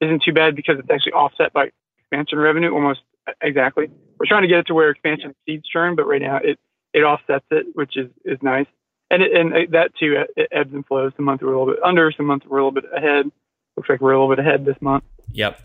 isn't 0.00 0.22
too 0.22 0.32
bad 0.32 0.54
because 0.54 0.78
it's 0.78 0.90
actually 0.90 1.12
offset 1.12 1.52
by 1.52 1.70
expansion 1.98 2.38
revenue 2.38 2.72
almost 2.72 3.00
exactly. 3.40 3.90
We're 4.18 4.26
trying 4.26 4.42
to 4.42 4.48
get 4.48 4.58
it 4.58 4.66
to 4.68 4.74
where 4.74 4.90
expansion 4.90 5.30
exceeds 5.30 5.68
churn, 5.68 5.96
but 5.96 6.06
right 6.06 6.22
now 6.22 6.36
it 6.36 6.58
it 6.92 7.00
offsets 7.00 7.44
it, 7.50 7.66
which 7.74 7.96
is 7.96 8.10
is 8.24 8.38
nice. 8.42 8.66
And 9.10 9.22
it, 9.22 9.32
and 9.32 9.72
that 9.72 9.92
too 9.98 10.24
it 10.36 10.48
ebbs 10.52 10.72
and 10.72 10.84
flows. 10.86 11.12
Some 11.16 11.24
months 11.24 11.42
we're 11.42 11.52
a 11.52 11.58
little 11.58 11.74
bit 11.74 11.82
under, 11.82 12.12
some 12.12 12.26
months 12.26 12.46
we're 12.48 12.58
a 12.58 12.66
little 12.66 12.80
bit 12.80 12.90
ahead. 12.94 13.30
Looks 13.76 13.88
like 13.88 14.00
we're 14.00 14.12
a 14.12 14.20
little 14.20 14.34
bit 14.34 14.44
ahead 14.44 14.64
this 14.64 14.76
month. 14.80 15.04
Yep. 15.32 15.60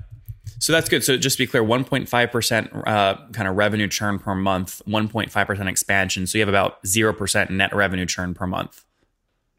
So 0.59 0.71
that's 0.71 0.89
good. 0.89 1.03
So 1.03 1.17
just 1.17 1.37
to 1.37 1.43
be 1.43 1.47
clear, 1.47 1.63
1.5% 1.63 2.87
uh, 2.87 3.17
kind 3.31 3.47
of 3.47 3.55
revenue 3.55 3.87
churn 3.87 4.19
per 4.19 4.35
month, 4.35 4.81
1.5% 4.87 5.67
expansion. 5.69 6.27
So 6.27 6.37
you 6.37 6.41
have 6.41 6.49
about 6.49 6.83
0% 6.83 7.49
net 7.49 7.73
revenue 7.73 8.05
churn 8.05 8.33
per 8.33 8.45
month. 8.45 8.85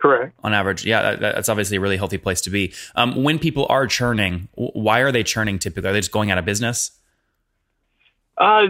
Correct. 0.04 0.34
On 0.44 0.52
average, 0.52 0.84
yeah, 0.84 1.16
that, 1.16 1.20
that's 1.20 1.48
obviously 1.48 1.78
a 1.78 1.80
really 1.80 1.96
healthy 1.96 2.18
place 2.18 2.42
to 2.42 2.50
be. 2.50 2.74
Um, 2.94 3.24
when 3.24 3.38
people 3.38 3.64
are 3.70 3.86
churning, 3.86 4.48
why 4.52 4.98
are 4.98 5.10
they 5.10 5.22
churning 5.22 5.58
typically? 5.58 5.88
Are 5.88 5.94
they 5.94 6.00
just 6.00 6.12
going 6.12 6.30
out 6.30 6.36
of 6.36 6.44
business? 6.44 6.90
Uh, 8.36 8.66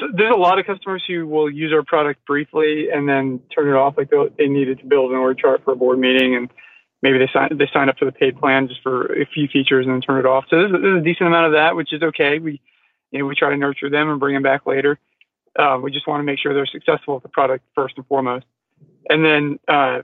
so 0.00 0.06
there's 0.12 0.34
a 0.34 0.36
lot 0.36 0.58
of 0.58 0.66
customers 0.66 1.04
who 1.06 1.28
will 1.28 1.48
use 1.48 1.72
our 1.72 1.84
product 1.84 2.26
briefly 2.26 2.88
and 2.92 3.08
then 3.08 3.38
turn 3.54 3.68
it 3.68 3.76
off. 3.76 3.94
Like 3.96 4.10
they 4.36 4.48
needed 4.48 4.80
to 4.80 4.84
build 4.84 5.12
an 5.12 5.16
org 5.16 5.38
chart 5.38 5.62
for 5.62 5.74
a 5.74 5.76
board 5.76 6.00
meeting, 6.00 6.34
and 6.34 6.50
maybe 7.02 7.18
they 7.18 7.30
sign 7.32 7.56
they 7.56 7.70
sign 7.72 7.88
up 7.88 7.96
for 7.96 8.06
the 8.06 8.10
paid 8.10 8.36
plan 8.40 8.66
just 8.66 8.82
for 8.82 9.12
a 9.12 9.26
few 9.26 9.46
features 9.46 9.86
and 9.86 9.94
then 9.94 10.00
turn 10.00 10.18
it 10.18 10.26
off. 10.26 10.46
So 10.50 10.56
there's, 10.56 10.72
there's 10.72 11.00
a 11.02 11.04
decent 11.04 11.28
amount 11.28 11.46
of 11.46 11.52
that, 11.52 11.76
which 11.76 11.92
is 11.92 12.02
okay. 12.02 12.40
We 12.40 12.60
you 13.12 13.20
know 13.20 13.26
we 13.26 13.36
try 13.36 13.50
to 13.50 13.56
nurture 13.56 13.90
them 13.90 14.10
and 14.10 14.18
bring 14.18 14.34
them 14.34 14.42
back 14.42 14.66
later. 14.66 14.98
Uh, 15.56 15.78
we 15.80 15.92
just 15.92 16.08
want 16.08 16.18
to 16.18 16.24
make 16.24 16.40
sure 16.40 16.52
they're 16.52 16.66
successful 16.66 17.14
with 17.14 17.22
the 17.22 17.28
product 17.28 17.64
first 17.76 17.94
and 17.96 18.04
foremost. 18.08 18.44
And 19.08 19.24
then 19.24 19.60
uh, 19.68 20.02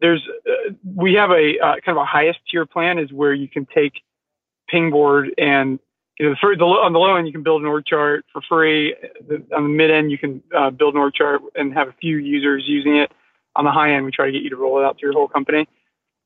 there's 0.00 0.22
uh, 0.46 0.72
we 0.84 1.14
have 1.14 1.30
a 1.30 1.58
uh, 1.58 1.74
kind 1.84 1.96
of 1.96 2.02
a 2.02 2.04
highest 2.04 2.38
tier 2.50 2.66
plan 2.66 2.98
is 2.98 3.12
where 3.12 3.34
you 3.34 3.48
can 3.48 3.66
take 3.66 3.92
Pingboard 4.68 5.34
and 5.38 5.78
you 6.18 6.28
know 6.28 6.34
the, 6.40 6.56
the 6.56 6.64
on 6.64 6.92
the 6.92 6.98
low 6.98 7.16
end 7.16 7.26
you 7.26 7.32
can 7.32 7.42
build 7.42 7.62
an 7.62 7.68
org 7.68 7.86
chart 7.86 8.24
for 8.32 8.42
free. 8.48 8.94
The, 9.26 9.44
on 9.56 9.64
the 9.64 9.68
mid 9.68 9.90
end 9.90 10.10
you 10.10 10.18
can 10.18 10.42
uh, 10.56 10.70
build 10.70 10.94
an 10.94 11.00
org 11.00 11.14
chart 11.14 11.40
and 11.54 11.72
have 11.74 11.88
a 11.88 11.94
few 12.00 12.18
users 12.18 12.64
using 12.66 12.96
it. 12.96 13.10
On 13.56 13.64
the 13.64 13.70
high 13.70 13.94
end 13.94 14.04
we 14.04 14.10
try 14.10 14.26
to 14.26 14.32
get 14.32 14.42
you 14.42 14.50
to 14.50 14.56
roll 14.56 14.78
it 14.78 14.84
out 14.84 14.98
to 14.98 15.02
your 15.02 15.12
whole 15.12 15.28
company. 15.28 15.68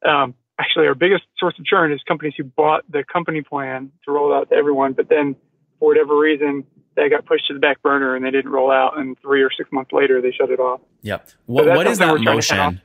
Um, 0.06 0.34
actually, 0.58 0.86
our 0.86 0.94
biggest 0.94 1.24
source 1.38 1.54
of 1.58 1.64
churn 1.64 1.92
is 1.92 2.00
companies 2.06 2.34
who 2.36 2.44
bought 2.44 2.84
the 2.90 3.04
company 3.04 3.42
plan 3.42 3.92
to 4.04 4.12
roll 4.12 4.32
it 4.32 4.36
out 4.36 4.50
to 4.50 4.56
everyone, 4.56 4.92
but 4.92 5.08
then 5.08 5.36
for 5.78 5.88
whatever 5.88 6.18
reason 6.18 6.64
that 6.96 7.08
got 7.08 7.24
pushed 7.24 7.46
to 7.48 7.54
the 7.54 7.60
back 7.60 7.80
burner 7.82 8.14
and 8.16 8.24
they 8.24 8.30
didn't 8.30 8.50
roll 8.50 8.70
out, 8.70 8.98
and 8.98 9.16
three 9.20 9.42
or 9.42 9.50
six 9.56 9.70
months 9.72 9.92
later 9.92 10.20
they 10.20 10.32
shut 10.32 10.50
it 10.50 10.60
off. 10.60 10.80
Yep. 11.02 11.30
What, 11.46 11.64
so 11.64 11.76
what 11.76 11.86
is 11.86 11.98
that 11.98 12.20
motion? 12.20 12.80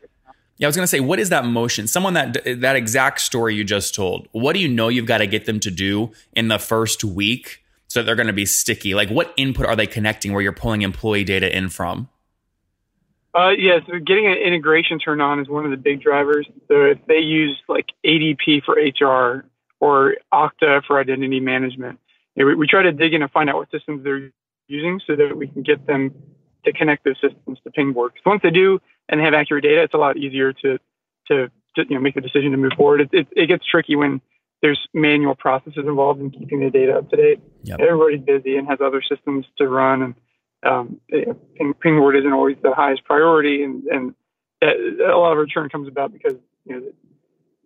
Yeah, 0.58 0.66
I 0.66 0.70
was 0.70 0.76
going 0.76 0.84
to 0.84 0.88
say, 0.88 1.00
what 1.00 1.20
is 1.20 1.30
that 1.30 1.46
motion? 1.46 1.88
Someone 1.88 2.14
that 2.14 2.44
that 2.62 2.76
exact 2.76 3.22
story 3.22 3.56
you 3.56 3.64
just 3.64 3.94
told. 3.94 4.28
What 4.32 4.54
do 4.54 4.60
you 4.60 4.68
know 4.68 4.88
you've 4.88 5.06
got 5.06 5.20
to 5.20 5.28
get 5.28 5.46
them 5.46 5.60
to 5.62 5.72
do 5.72 6.12
in 6.34 6.48
the 6.48 6.58
first 6.58 7.04
week 7.04 7.64
so 7.88 8.02
they're 8.02 8.16
going 8.16 8.28
to 8.28 8.34
be 8.34 8.46
sticky? 8.46 8.96
Like, 8.96 9.10
what 9.10 9.34
input 9.38 9.68
are 9.68 9.76
they 9.76 9.88
connecting 9.88 10.34
where 10.34 10.42
you're 10.42 10.54
pulling 10.54 10.82
employee 10.82 11.24
data 11.24 11.56
in 11.56 11.70
from? 11.70 12.10
Uh, 13.36 13.52
yeah, 13.52 13.80
so 13.86 14.00
getting 14.00 14.26
an 14.26 14.34
integration 14.34 14.98
turned 14.98 15.22
on 15.22 15.40
is 15.40 15.48
one 15.48 15.64
of 15.64 15.70
the 15.70 15.78
big 15.78 16.02
drivers. 16.02 16.48
So 16.68 16.86
if 16.86 16.98
they 17.08 17.20
use 17.20 17.56
like 17.68 17.86
ADP 18.04 18.64
for 18.64 18.74
HR 18.76 19.46
or 19.80 20.16
Okta 20.34 20.84
for 20.86 21.00
identity 21.00 21.40
management, 21.40 22.00
we, 22.36 22.56
we 22.56 22.66
try 22.66 22.82
to 22.82 22.92
dig 22.92 23.14
in 23.14 23.22
and 23.22 23.30
find 23.30 23.48
out 23.48 23.58
what 23.58 23.70
systems 23.70 24.04
they're 24.04 24.32
using 24.68 25.00
so 25.06 25.16
that 25.16 25.38
we 25.38 25.48
can 25.48 25.62
get 25.62 25.86
them 25.86 26.16
to 26.66 26.74
connect 26.74 27.04
those 27.04 27.20
systems 27.22 27.60
to 27.64 27.72
Pingboard. 27.72 28.14
Because 28.14 28.26
once 28.26 28.42
they 28.44 28.50
do 28.50 28.80
and 29.10 29.20
they 29.20 29.24
have 29.24 29.34
accurate 29.34 29.64
data, 29.64 29.84
it's 29.84 29.94
a 29.94 29.98
lot 29.98 30.18
easier 30.18 30.54
to 30.54 30.78
to, 31.28 31.50
to 31.76 31.84
you 31.90 31.96
know 31.96 32.00
make 32.00 32.16
the 32.16 32.22
decision 32.22 32.52
to 32.52 32.58
move 32.58 32.74
forward. 32.78 33.02
It, 33.02 33.10
it, 33.12 33.28
it, 33.36 33.48
gets 33.48 33.66
tricky 33.66 33.96
when 33.96 34.22
there's 34.62 34.80
manual 34.94 35.36
processes 35.36 35.86
involved 35.86 36.22
in 36.22 36.32
keeping 36.32 36.60
the 36.62 36.70
data 36.70 36.98
up 36.98 37.10
to 37.10 37.16
date. 37.16 37.40
Yep. 37.64 37.80
Everybody's 37.80 38.22
busy 38.22 38.58
and 38.58 38.68
has 38.68 38.80
other 38.82 39.02
systems 39.02 39.46
to 39.58 39.68
run, 39.68 40.02
and 40.02 40.16
um, 40.66 41.02
Pingboard 41.82 42.16
isn't 42.16 42.34
always 42.34 42.58
the 42.62 42.74
highest 42.74 43.04
priority, 43.06 43.64
and 43.64 43.84
and 43.86 44.16
a 44.62 45.18
lot 45.18 45.34
of 45.34 45.38
return 45.38 45.70
comes 45.70 45.88
about 45.88 46.12
because 46.12 46.34
you 46.66 46.76
know. 46.76 46.88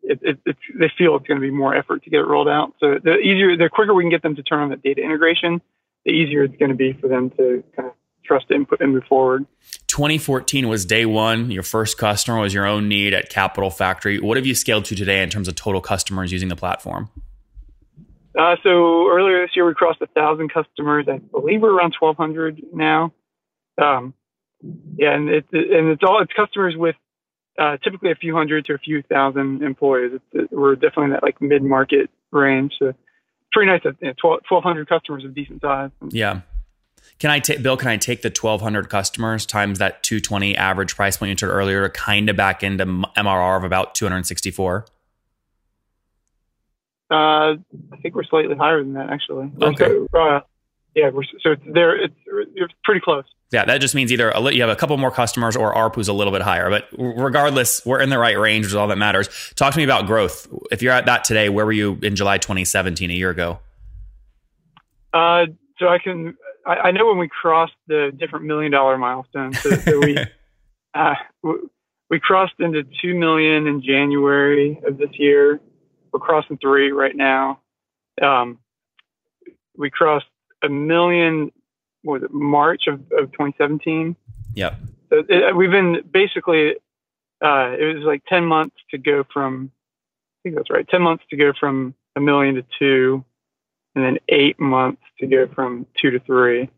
It, 0.04 0.20
it, 0.24 0.40
it, 0.48 0.58
they 0.80 0.92
feel 0.98 1.16
it's 1.16 1.28
going 1.28 1.40
to 1.40 1.46
be 1.46 1.52
more 1.52 1.76
effort 1.76 2.04
to 2.06 2.10
get 2.10 2.22
it 2.22 2.26
rolled 2.26 2.50
out. 2.50 2.74
So 2.80 2.98
the 3.02 3.18
easier, 3.20 3.56
the 3.56 3.70
quicker 3.70 3.94
we 3.94 4.02
can 4.02 4.10
get 4.10 4.24
them 4.24 4.36
to 4.36 4.42
turn 4.42 4.64
on 4.64 4.70
the 4.70 4.76
data 4.76 5.00
integration, 5.00 5.62
the 6.06 6.12
easier 6.12 6.44
it's 6.44 6.56
going 6.56 6.72
to 6.72 6.76
be 6.76 6.94
for 6.94 7.08
them 7.08 7.30
to 7.38 7.64
kind 7.76 7.90
of 7.90 7.94
trust 8.24 8.52
input 8.52 8.82
and 8.82 8.94
move 8.94 9.04
forward. 9.06 9.46
2014 9.88 10.68
was 10.68 10.86
day 10.86 11.06
one. 11.06 11.52
Your 11.52 11.64
first 11.64 11.98
customer 11.98 12.40
was 12.40 12.54
your 12.54 12.66
own 12.66 12.88
need 12.88 13.14
at 13.14 13.30
Capital 13.30 13.70
Factory. 13.70 14.20
What 14.20 14.38
have 14.38 14.46
you 14.46 14.56
scaled 14.56 14.86
to 14.86 14.96
today 14.96 15.22
in 15.22 15.30
terms 15.30 15.48
of 15.48 15.56
total 15.56 15.82
customers 15.82 16.32
using 16.32 16.50
the 16.50 16.56
platform? 16.56 17.10
Uh, 18.38 18.56
so 18.64 19.10
earlier 19.10 19.42
this 19.42 19.56
year, 19.56 19.66
we 19.66 19.74
crossed 19.74 20.02
a 20.02 20.08
thousand 20.08 20.54
customers. 20.54 21.06
I 21.10 21.18
believe 21.18 21.62
we're 21.62 21.76
around 21.76 21.96
1,200 22.00 22.62
now. 22.74 23.12
Um, 23.82 24.14
yeah, 24.96 25.14
and 25.14 25.30
it, 25.30 25.46
and 25.52 25.90
it's 25.90 26.04
all 26.06 26.22
it's 26.22 26.32
customers 26.34 26.76
with 26.78 26.96
uh, 27.60 27.78
typically 27.84 28.12
a 28.12 28.16
few 28.16 28.36
hundred 28.36 28.66
to 28.66 28.74
a 28.74 28.78
few 28.78 29.02
thousand 29.04 29.64
employees. 29.64 30.20
It's, 30.34 30.52
we're 30.52 30.76
definitely 30.76 31.06
in 31.06 31.10
that 31.12 31.24
like 31.24 31.42
mid 31.42 31.64
market 31.64 32.10
range. 32.32 32.74
So 32.80 32.94
pretty 33.52 33.72
nice. 33.72 33.82
That 33.84 33.96
you 34.02 34.08
know, 34.08 34.14
1,200 34.22 34.88
customers 34.88 35.26
of 35.26 35.36
decent 35.36 35.62
size. 35.62 35.90
Yeah. 36.10 36.42
Can 37.20 37.30
I 37.30 37.40
take 37.40 37.62
Bill? 37.62 37.78
Can 37.78 37.90
I 37.90 37.98
take 37.98 38.22
the 38.22 38.30
1,200 38.30 38.90
customers 38.90 39.46
times 39.46 39.80
that 39.80 40.02
220 40.04 40.58
average 40.58 40.96
price 40.96 41.18
point 41.18 41.28
you 41.28 41.32
entered 41.32 41.52
earlier 41.52 41.84
to 41.84 41.90
kind 41.90 42.30
of 42.30 42.36
back 42.36 42.64
into 42.64 42.86
MRR 42.86 43.58
of 43.58 43.64
about 43.64 43.94
264? 43.94 44.86
Uh, 47.10 47.14
I 47.14 47.58
think 48.02 48.16
we're 48.16 48.24
slightly 48.24 48.56
higher 48.56 48.84
than 48.84 48.94
that 48.94 49.10
actually. 49.10 49.52
Okay. 49.62 49.86
So, 49.86 50.08
uh, 50.20 50.40
yeah, 50.96 51.10
we're, 51.10 51.24
so 51.42 51.52
it's 51.52 51.62
there. 51.66 51.96
It's, 51.96 52.16
it's 52.56 52.74
pretty 52.84 53.02
close. 53.02 53.26
Yeah, 53.52 53.66
that 53.66 53.82
just 53.82 53.94
means 53.94 54.14
either 54.14 54.30
a, 54.30 54.52
you 54.52 54.62
have 54.62 54.70
a 54.70 54.78
couple 54.78 54.96
more 54.98 55.12
customers 55.12 55.58
or 55.58 55.76
ARPU's 55.76 56.08
a 56.08 56.14
little 56.14 56.32
bit 56.32 56.42
higher. 56.42 56.70
But 56.70 56.88
regardless, 56.98 57.86
we're 57.86 58.00
in 58.00 58.10
the 58.10 58.18
right 58.18 58.38
range, 58.40 58.66
which 58.66 58.72
is 58.72 58.76
all 58.76 58.88
that 58.88 58.98
matters. 58.98 59.28
Talk 59.56 59.74
to 59.74 59.78
me 59.78 59.84
about 59.84 60.06
growth. 60.08 60.48
If 60.72 60.82
you're 60.82 60.94
at 60.94 61.06
that 61.06 61.26
today, 61.26 61.50
where 61.50 61.66
were 61.66 61.72
you 61.74 62.00
in 62.02 62.16
July 62.16 62.38
2017, 62.38 63.12
a 63.12 63.14
year 63.14 63.30
ago? 63.30 63.60
Uh, 65.14 65.48
so 65.80 65.90
I 65.90 65.98
can 66.00 66.38
I, 66.66 66.76
I, 66.76 66.92
know 66.92 67.08
when 67.08 67.18
we 67.18 67.28
crossed 67.28 67.74
the 67.88 68.12
different 68.16 68.46
million 68.46 68.72
dollar 68.72 68.98
milestones. 68.98 69.60
So, 69.60 69.72
so 69.72 70.00
we 70.00 70.18
uh, 70.94 71.16
we 72.10 72.20
crossed 72.20 72.56
into 72.60 72.84
two 73.02 73.16
million 73.16 73.68
in 73.68 73.82
January 73.82 74.80
of 74.86 74.98
this 74.98 75.12
year. 75.14 75.60
We're 76.12 76.20
crossing 76.20 76.58
three 76.58 76.92
right 76.92 77.16
now. 77.16 77.62
Um, 78.22 78.60
we 79.78 79.90
crossed 79.90 80.26
a 80.64 80.70
million. 80.70 81.52
was 82.04 82.24
it 82.24 82.32
March 82.32 82.84
of, 82.88 83.00
of 83.18 83.32
2017? 83.32 84.16
Yep. 84.56 84.76
So 85.10 85.24
it, 85.28 85.56
we've 85.56 85.72
been 85.72 86.02
basically. 86.12 86.76
Uh, 87.44 87.74
it 87.80 87.96
was 87.96 88.04
like 88.06 88.24
10 88.30 88.46
months 88.46 88.76
to 88.92 89.00
go 89.00 89.24
from. 89.34 89.72
I 89.74 90.40
think 90.44 90.56
that's 90.56 90.70
right. 90.70 90.88
10 90.88 91.02
months 91.02 91.24
to 91.32 91.38
go 91.38 91.54
from 91.60 91.96
a 92.16 92.22
million 92.22 92.56
to 92.56 92.66
two 92.78 93.26
and 93.96 94.04
then 94.04 94.18
eight 94.30 94.60
months 94.60 95.02
to 95.20 95.28
go 95.28 95.48
from 95.54 95.86
two 96.00 96.12
to 96.12 96.20
three. 96.20 96.70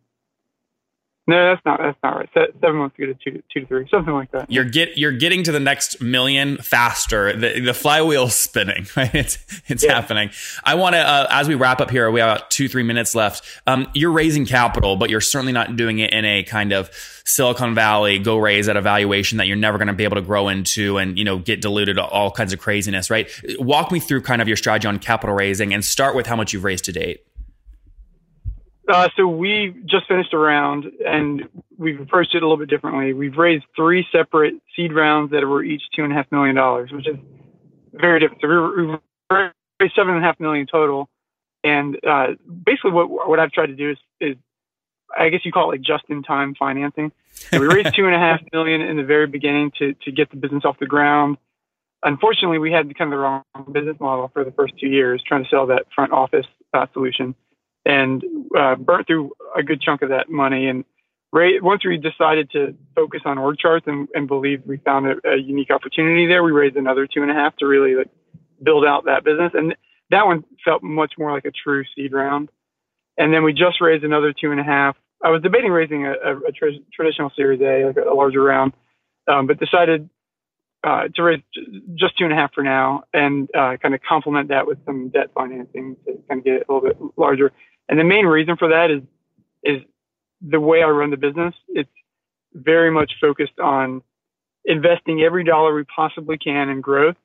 No, 1.26 1.52
that's 1.52 1.66
not 1.66 1.80
that's 1.80 1.98
not 2.04 2.18
right. 2.18 2.30
Seven 2.34 2.80
months 2.80 2.98
to 2.98 3.06
get 3.06 3.18
to 3.18 3.32
two, 3.32 3.44
two 3.54 3.62
to 3.62 3.66
three, 3.66 3.88
something 3.90 4.14
like 4.14 4.32
that. 4.32 4.52
You're 4.52 4.66
get 4.66 4.98
you're 4.98 5.14
getting 5.14 5.44
to 5.44 5.54
the 5.54 5.60
next 5.60 6.02
million 6.02 6.58
faster. 6.58 7.32
The 7.32 7.62
the 7.62 7.72
flywheel's 7.72 8.36
spinning, 8.36 8.88
right? 8.98 9.14
It's 9.16 9.38
it's 9.68 9.86
yeah. 9.86 9.94
happening. 9.94 10.32
I 10.66 10.76
want 10.76 10.96
to 10.96 11.00
uh, 11.00 11.28
as 11.30 11.48
we 11.48 11.56
wrap 11.56 11.80
up 11.80 11.90
here. 11.90 12.12
We 12.12 12.20
have 12.20 12.30
about 12.30 12.52
two 12.52 12.68
three 12.68 12.84
minutes 12.84 13.16
left. 13.16 13.46
Um, 13.68 13.88
you're 13.94 14.12
raising 14.12 14.46
capital, 14.46 14.98
but 14.98 15.10
you're 15.10 15.22
certainly 15.22 15.54
not 15.54 15.78
doing 15.78 16.00
it 16.00 16.12
in 16.12 16.26
a 16.26 16.44
kind 16.44 16.74
of 16.74 16.90
Silicon 17.24 17.74
Valley 17.74 18.20
go 18.20 18.38
raise 18.38 18.68
at 18.68 18.76
a 18.76 18.82
valuation 18.82 19.38
that 19.38 19.48
you're 19.48 19.56
never 19.56 19.78
going 19.78 19.88
to 19.88 19.94
be 19.94 20.04
able 20.04 20.16
to 20.16 20.22
grow 20.22 20.50
into, 20.50 20.98
and 20.98 21.18
you 21.18 21.24
know 21.24 21.38
get 21.38 21.62
diluted 21.62 21.96
to 21.96 22.04
all 22.04 22.32
kinds 22.32 22.52
of 22.52 22.60
craziness, 22.60 23.10
right? 23.10 23.30
Walk 23.60 23.94
me 23.94 24.02
through 24.02 24.24
kind 24.24 24.42
of 24.42 24.50
your 24.50 24.58
strategy 24.58 24.90
on 24.90 25.00
capital 25.00 25.34
raising, 25.34 25.74
and 25.74 25.86
start 25.86 26.16
with 26.16 26.28
how 26.28 26.36
much 26.36 26.52
you've 26.52 26.66
raised 26.66 26.84
to 26.84 26.92
date. 26.92 27.24
Uh, 28.88 29.08
so 29.16 29.26
we 29.26 29.74
just 29.86 30.08
finished 30.08 30.34
a 30.34 30.38
round 30.38 30.86
and 31.06 31.48
we've 31.78 32.02
approached 32.02 32.36
it 32.36 32.44
a 32.44 32.46
little 32.46 32.58
bit 32.58 32.70
differently. 32.70 33.14
We've 33.14 33.38
raised 33.38 33.64
three 33.76 34.06
separate 34.12 34.56
seed 34.76 34.94
rounds 34.94 35.32
that 35.32 35.46
were 35.48 35.64
each 35.64 35.84
two 35.96 36.04
and 36.04 36.12
a 36.12 36.16
half 36.16 36.30
million 36.32 36.56
dollars, 36.56 36.92
which 36.92 37.08
is 37.08 37.16
very 37.94 38.20
different. 38.20 38.42
So 38.42 38.48
we've 38.76 39.00
raised 39.80 39.96
seven 39.96 40.16
and 40.16 40.24
a 40.24 40.28
half 40.28 40.40
million 40.40 40.68
total. 40.70 41.08
And 41.64 41.98
uh, 42.06 42.34
basically, 42.66 42.92
what 42.92 43.10
what 43.10 43.40
I've 43.40 43.52
tried 43.52 43.68
to 43.68 43.76
do 43.76 43.92
is, 43.92 43.98
is 44.20 44.36
I 45.18 45.30
guess 45.30 45.46
you 45.46 45.54
call 45.54 45.72
it 45.72 45.76
like 45.76 45.82
just 45.82 46.04
in 46.10 46.22
time 46.22 46.54
financing. 46.56 47.14
So 47.32 47.62
we 47.62 47.68
raised 47.68 47.96
two 47.96 48.06
and 48.06 48.14
a 48.14 48.20
half 48.20 48.42
million 48.52 48.82
in 48.82 48.98
the 48.98 49.04
very 49.04 49.28
beginning 49.28 49.72
to 49.80 49.94
to 49.94 50.12
get 50.12 50.30
the 50.30 50.36
business 50.36 50.66
off 50.66 50.78
the 50.80 50.88
ground. 50.88 51.38
Unfortunately, 52.06 52.60
we 52.60 52.70
had 52.70 52.94
kind 52.98 53.14
of 53.14 53.18
the 53.18 53.22
wrong 53.22 53.44
business 53.72 53.96
model 54.02 54.30
for 54.34 54.44
the 54.44 54.52
first 54.52 54.74
two 54.78 54.88
years, 54.88 55.24
trying 55.26 55.46
to 55.46 55.50
sell 55.50 55.68
that 55.68 55.86
front 55.96 56.12
office 56.12 56.46
uh, 56.74 56.86
solution 56.92 57.34
and 57.86 58.24
uh, 58.58 58.76
burnt 58.76 59.08
through 59.08 59.32
a 59.58 59.64
good 59.64 59.82
chunk 59.82 60.02
of 60.02 60.10
that 60.10 60.30
money. 60.30 60.68
And 60.68 60.86
once 61.34 61.86
we 61.86 61.98
decided 61.98 62.52
to 62.52 62.76
focus 62.96 63.22
on 63.26 63.38
org 63.38 63.58
charts 63.58 63.86
and, 63.88 64.08
and 64.14 64.28
believed 64.28 64.68
we 64.68 64.78
found 64.78 65.08
a, 65.08 65.16
a, 65.28 65.38
unique 65.38 65.72
opportunity 65.72 66.28
there, 66.28 66.44
we 66.44 66.52
raised 66.52 66.76
another 66.76 67.08
two 67.08 67.22
and 67.22 67.32
a 67.32 67.34
half 67.34 67.56
to 67.58 67.66
really 67.66 67.96
like, 67.96 68.10
build 68.62 68.86
out 68.86 69.06
that 69.06 69.24
business. 69.24 69.52
And 69.54 69.76
that 70.12 70.26
one 70.26 70.44
felt 70.64 70.84
much 70.84 71.14
more 71.18 71.32
like 71.32 71.46
a 71.46 71.52
true 71.52 71.84
seed 71.96 72.14
round. 72.14 72.50
And 73.18 73.34
then 73.34 73.44
we 73.44 73.54
just 73.54 73.82
raised 73.82 74.04
another 74.04 74.34
two 74.34 74.52
and 74.52 74.60
a 74.60 74.64
half. 74.64 74.96
I 75.24 75.30
was 75.30 75.42
debating 75.42 75.72
raising 75.72 76.06
a, 76.06 76.12
a, 76.12 76.38
a 76.48 76.52
tra- 76.52 76.72
traditional 76.94 77.32
Series 77.36 77.62
A, 77.62 77.86
like 77.86 77.98
a, 77.98 78.14
larger 78.14 78.44
round, 78.44 78.74
um, 79.28 79.48
but 79.48 79.60
decided 79.60 80.10
uh, 80.84 81.08
to 81.16 81.24
raise 81.24 81.42
just 81.96 82.18
two 82.18 82.26
and 82.26 82.34
a 82.34 82.36
half 82.36 82.54
for 82.54 82.64
now 82.64 83.04
and 83.14 83.50
uh, 83.56 83.78
kind 83.78 83.96
of 83.96 84.02
complement 84.08 84.50
that 84.50 84.68
with 84.68 84.78
some 84.86 85.10
debt 85.10 85.30
financing 85.34 85.96
to 86.06 86.14
kind 86.28 86.40
of 86.40 86.44
get 86.44 86.54
it 86.56 86.66
a 86.68 86.74
little 86.74 86.90
bit 86.90 86.98
larger. 87.18 87.52
And 87.88 88.00
the 88.00 88.04
main 88.04 88.26
reason 88.26 88.58
for 88.58 88.70
that 88.70 88.92
is 88.92 89.02
is 89.64 89.82
the 90.42 90.60
way 90.60 90.84
I 90.84 90.88
run 90.88 91.10
the 91.10 91.18
business. 91.18 91.56
It's 91.70 91.90
very 92.54 92.92
much 92.92 93.14
focused 93.22 93.60
on 93.60 94.02
investing 94.66 95.22
every 95.22 95.44
dollar 95.44 95.74
we 95.74 95.84
possibly 95.84 96.38
can 96.38 96.70
in 96.70 96.82
growth, 96.82 97.16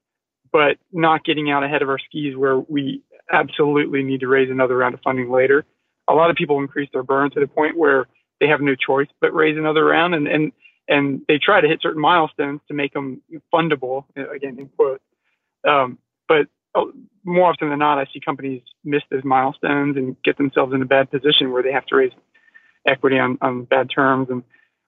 but 0.52 0.78
not 0.92 1.24
getting 1.24 1.50
out 1.50 1.64
ahead 1.64 1.82
of 1.82 1.88
our 1.88 1.98
skis 1.98 2.36
where 2.36 2.58
we 2.58 3.02
absolutely 3.30 4.02
need 4.02 4.20
to 4.20 4.28
raise 4.28 4.50
another 4.50 4.76
round 4.76 4.94
of 4.94 5.00
funding 5.02 5.30
later. 5.30 5.64
A 6.08 6.14
lot 6.14 6.30
of 6.30 6.36
people 6.36 6.58
increase 6.58 6.88
their 6.92 7.02
burn 7.02 7.30
to 7.32 7.40
the 7.40 7.46
point 7.46 7.76
where 7.76 8.06
they 8.40 8.46
have 8.46 8.60
no 8.60 8.74
choice 8.74 9.08
but 9.20 9.34
raise 9.34 9.58
another 9.58 9.84
round 9.84 10.14
and, 10.14 10.26
and, 10.28 10.52
and 10.88 11.22
they 11.28 11.38
try 11.38 11.60
to 11.60 11.68
hit 11.68 11.80
certain 11.82 12.00
milestones 12.00 12.60
to 12.68 12.74
make 12.74 12.92
them 12.92 13.22
fundable, 13.52 14.04
again, 14.16 14.58
in 14.58 14.68
quotes. 14.68 15.04
Um, 15.66 15.98
but 16.26 16.46
Oh, 16.74 16.92
more 17.24 17.50
often 17.50 17.70
than 17.70 17.78
not, 17.78 17.98
I 17.98 18.06
see 18.12 18.20
companies 18.20 18.62
miss 18.84 19.02
those 19.10 19.24
milestones 19.24 19.96
and 19.96 20.16
get 20.22 20.36
themselves 20.38 20.72
in 20.74 20.82
a 20.82 20.86
bad 20.86 21.10
position 21.10 21.50
where 21.50 21.62
they 21.62 21.72
have 21.72 21.86
to 21.86 21.96
raise 21.96 22.12
equity 22.86 23.18
on, 23.18 23.38
on 23.40 23.64
bad 23.64 23.88
terms. 23.94 24.28
And 24.30 24.42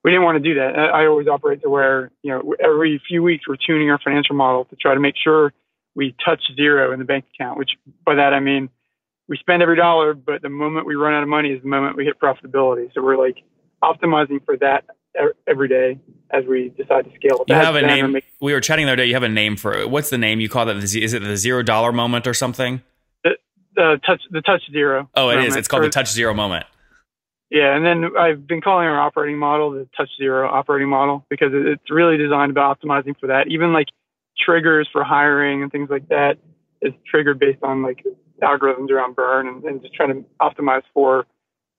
we 0.04 0.10
didn't 0.10 0.24
want 0.24 0.36
to 0.36 0.48
do 0.48 0.54
that. 0.60 0.78
I 0.78 1.06
always 1.06 1.26
operate 1.26 1.62
to 1.62 1.70
where, 1.70 2.10
you 2.22 2.30
know, 2.30 2.54
every 2.62 3.00
few 3.08 3.22
weeks 3.22 3.48
we're 3.48 3.56
tuning 3.56 3.90
our 3.90 3.98
financial 3.98 4.36
model 4.36 4.66
to 4.66 4.76
try 4.76 4.94
to 4.94 5.00
make 5.00 5.14
sure 5.22 5.52
we 5.94 6.14
touch 6.24 6.40
zero 6.54 6.92
in 6.92 6.98
the 6.98 7.04
bank 7.04 7.24
account, 7.34 7.58
which 7.58 7.70
by 8.04 8.14
that 8.14 8.32
I 8.32 8.40
mean 8.40 8.68
we 9.28 9.36
spend 9.38 9.62
every 9.62 9.76
dollar, 9.76 10.14
but 10.14 10.42
the 10.42 10.48
moment 10.48 10.86
we 10.86 10.94
run 10.94 11.14
out 11.14 11.22
of 11.22 11.28
money 11.28 11.50
is 11.50 11.62
the 11.62 11.68
moment 11.68 11.96
we 11.96 12.04
hit 12.04 12.20
profitability. 12.20 12.92
So 12.94 13.02
we're 13.02 13.18
like 13.18 13.38
optimizing 13.82 14.44
for 14.44 14.56
that 14.58 14.84
every 15.46 15.68
day 15.68 15.98
as 16.30 16.44
we 16.46 16.70
decide 16.76 17.04
to 17.04 17.10
scale. 17.16 17.44
You 17.48 17.54
have 17.54 17.74
a 17.74 17.82
name. 17.82 18.12
Make- 18.12 18.24
we 18.40 18.52
were 18.52 18.60
chatting 18.60 18.86
the 18.86 18.92
other 18.92 18.96
day. 18.96 19.06
You 19.06 19.14
have 19.14 19.22
a 19.22 19.28
name 19.28 19.56
for 19.56 19.74
it. 19.74 19.90
What's 19.90 20.10
the 20.10 20.18
name 20.18 20.40
you 20.40 20.48
call 20.48 20.66
that? 20.66 20.76
Is 20.76 20.94
it 21.14 21.22
the 21.22 21.36
zero 21.36 21.62
dollar 21.62 21.92
moment 21.92 22.26
or 22.26 22.34
something? 22.34 22.82
The, 23.24 23.36
the 23.74 24.00
touch 24.06 24.22
the 24.30 24.40
touch 24.40 24.62
zero. 24.70 25.08
Oh, 25.14 25.28
it 25.28 25.34
moment. 25.34 25.48
is. 25.48 25.56
It's 25.56 25.68
called 25.68 25.82
or, 25.82 25.86
the 25.86 25.90
touch 25.90 26.10
zero 26.10 26.34
moment. 26.34 26.66
Yeah, 27.50 27.74
and 27.74 27.84
then 27.84 28.16
I've 28.16 28.46
been 28.46 28.60
calling 28.60 28.86
our 28.86 29.00
operating 29.00 29.36
model 29.36 29.72
the 29.72 29.88
Touch 29.96 30.08
Zero 30.16 30.48
operating 30.48 30.88
model 30.88 31.26
because 31.28 31.48
it's 31.52 31.90
really 31.90 32.16
designed 32.16 32.52
about 32.52 32.80
optimizing 32.80 33.18
for 33.18 33.26
that. 33.26 33.48
Even 33.48 33.72
like 33.72 33.88
triggers 34.38 34.88
for 34.92 35.02
hiring 35.02 35.64
and 35.64 35.72
things 35.72 35.90
like 35.90 36.08
that 36.10 36.38
is 36.80 36.92
triggered 37.10 37.40
based 37.40 37.62
on 37.64 37.82
like 37.82 38.04
algorithms 38.40 38.90
around 38.90 39.16
burn 39.16 39.48
and, 39.48 39.64
and 39.64 39.82
just 39.82 39.94
trying 39.94 40.14
to 40.14 40.24
optimize 40.40 40.82
for 40.94 41.26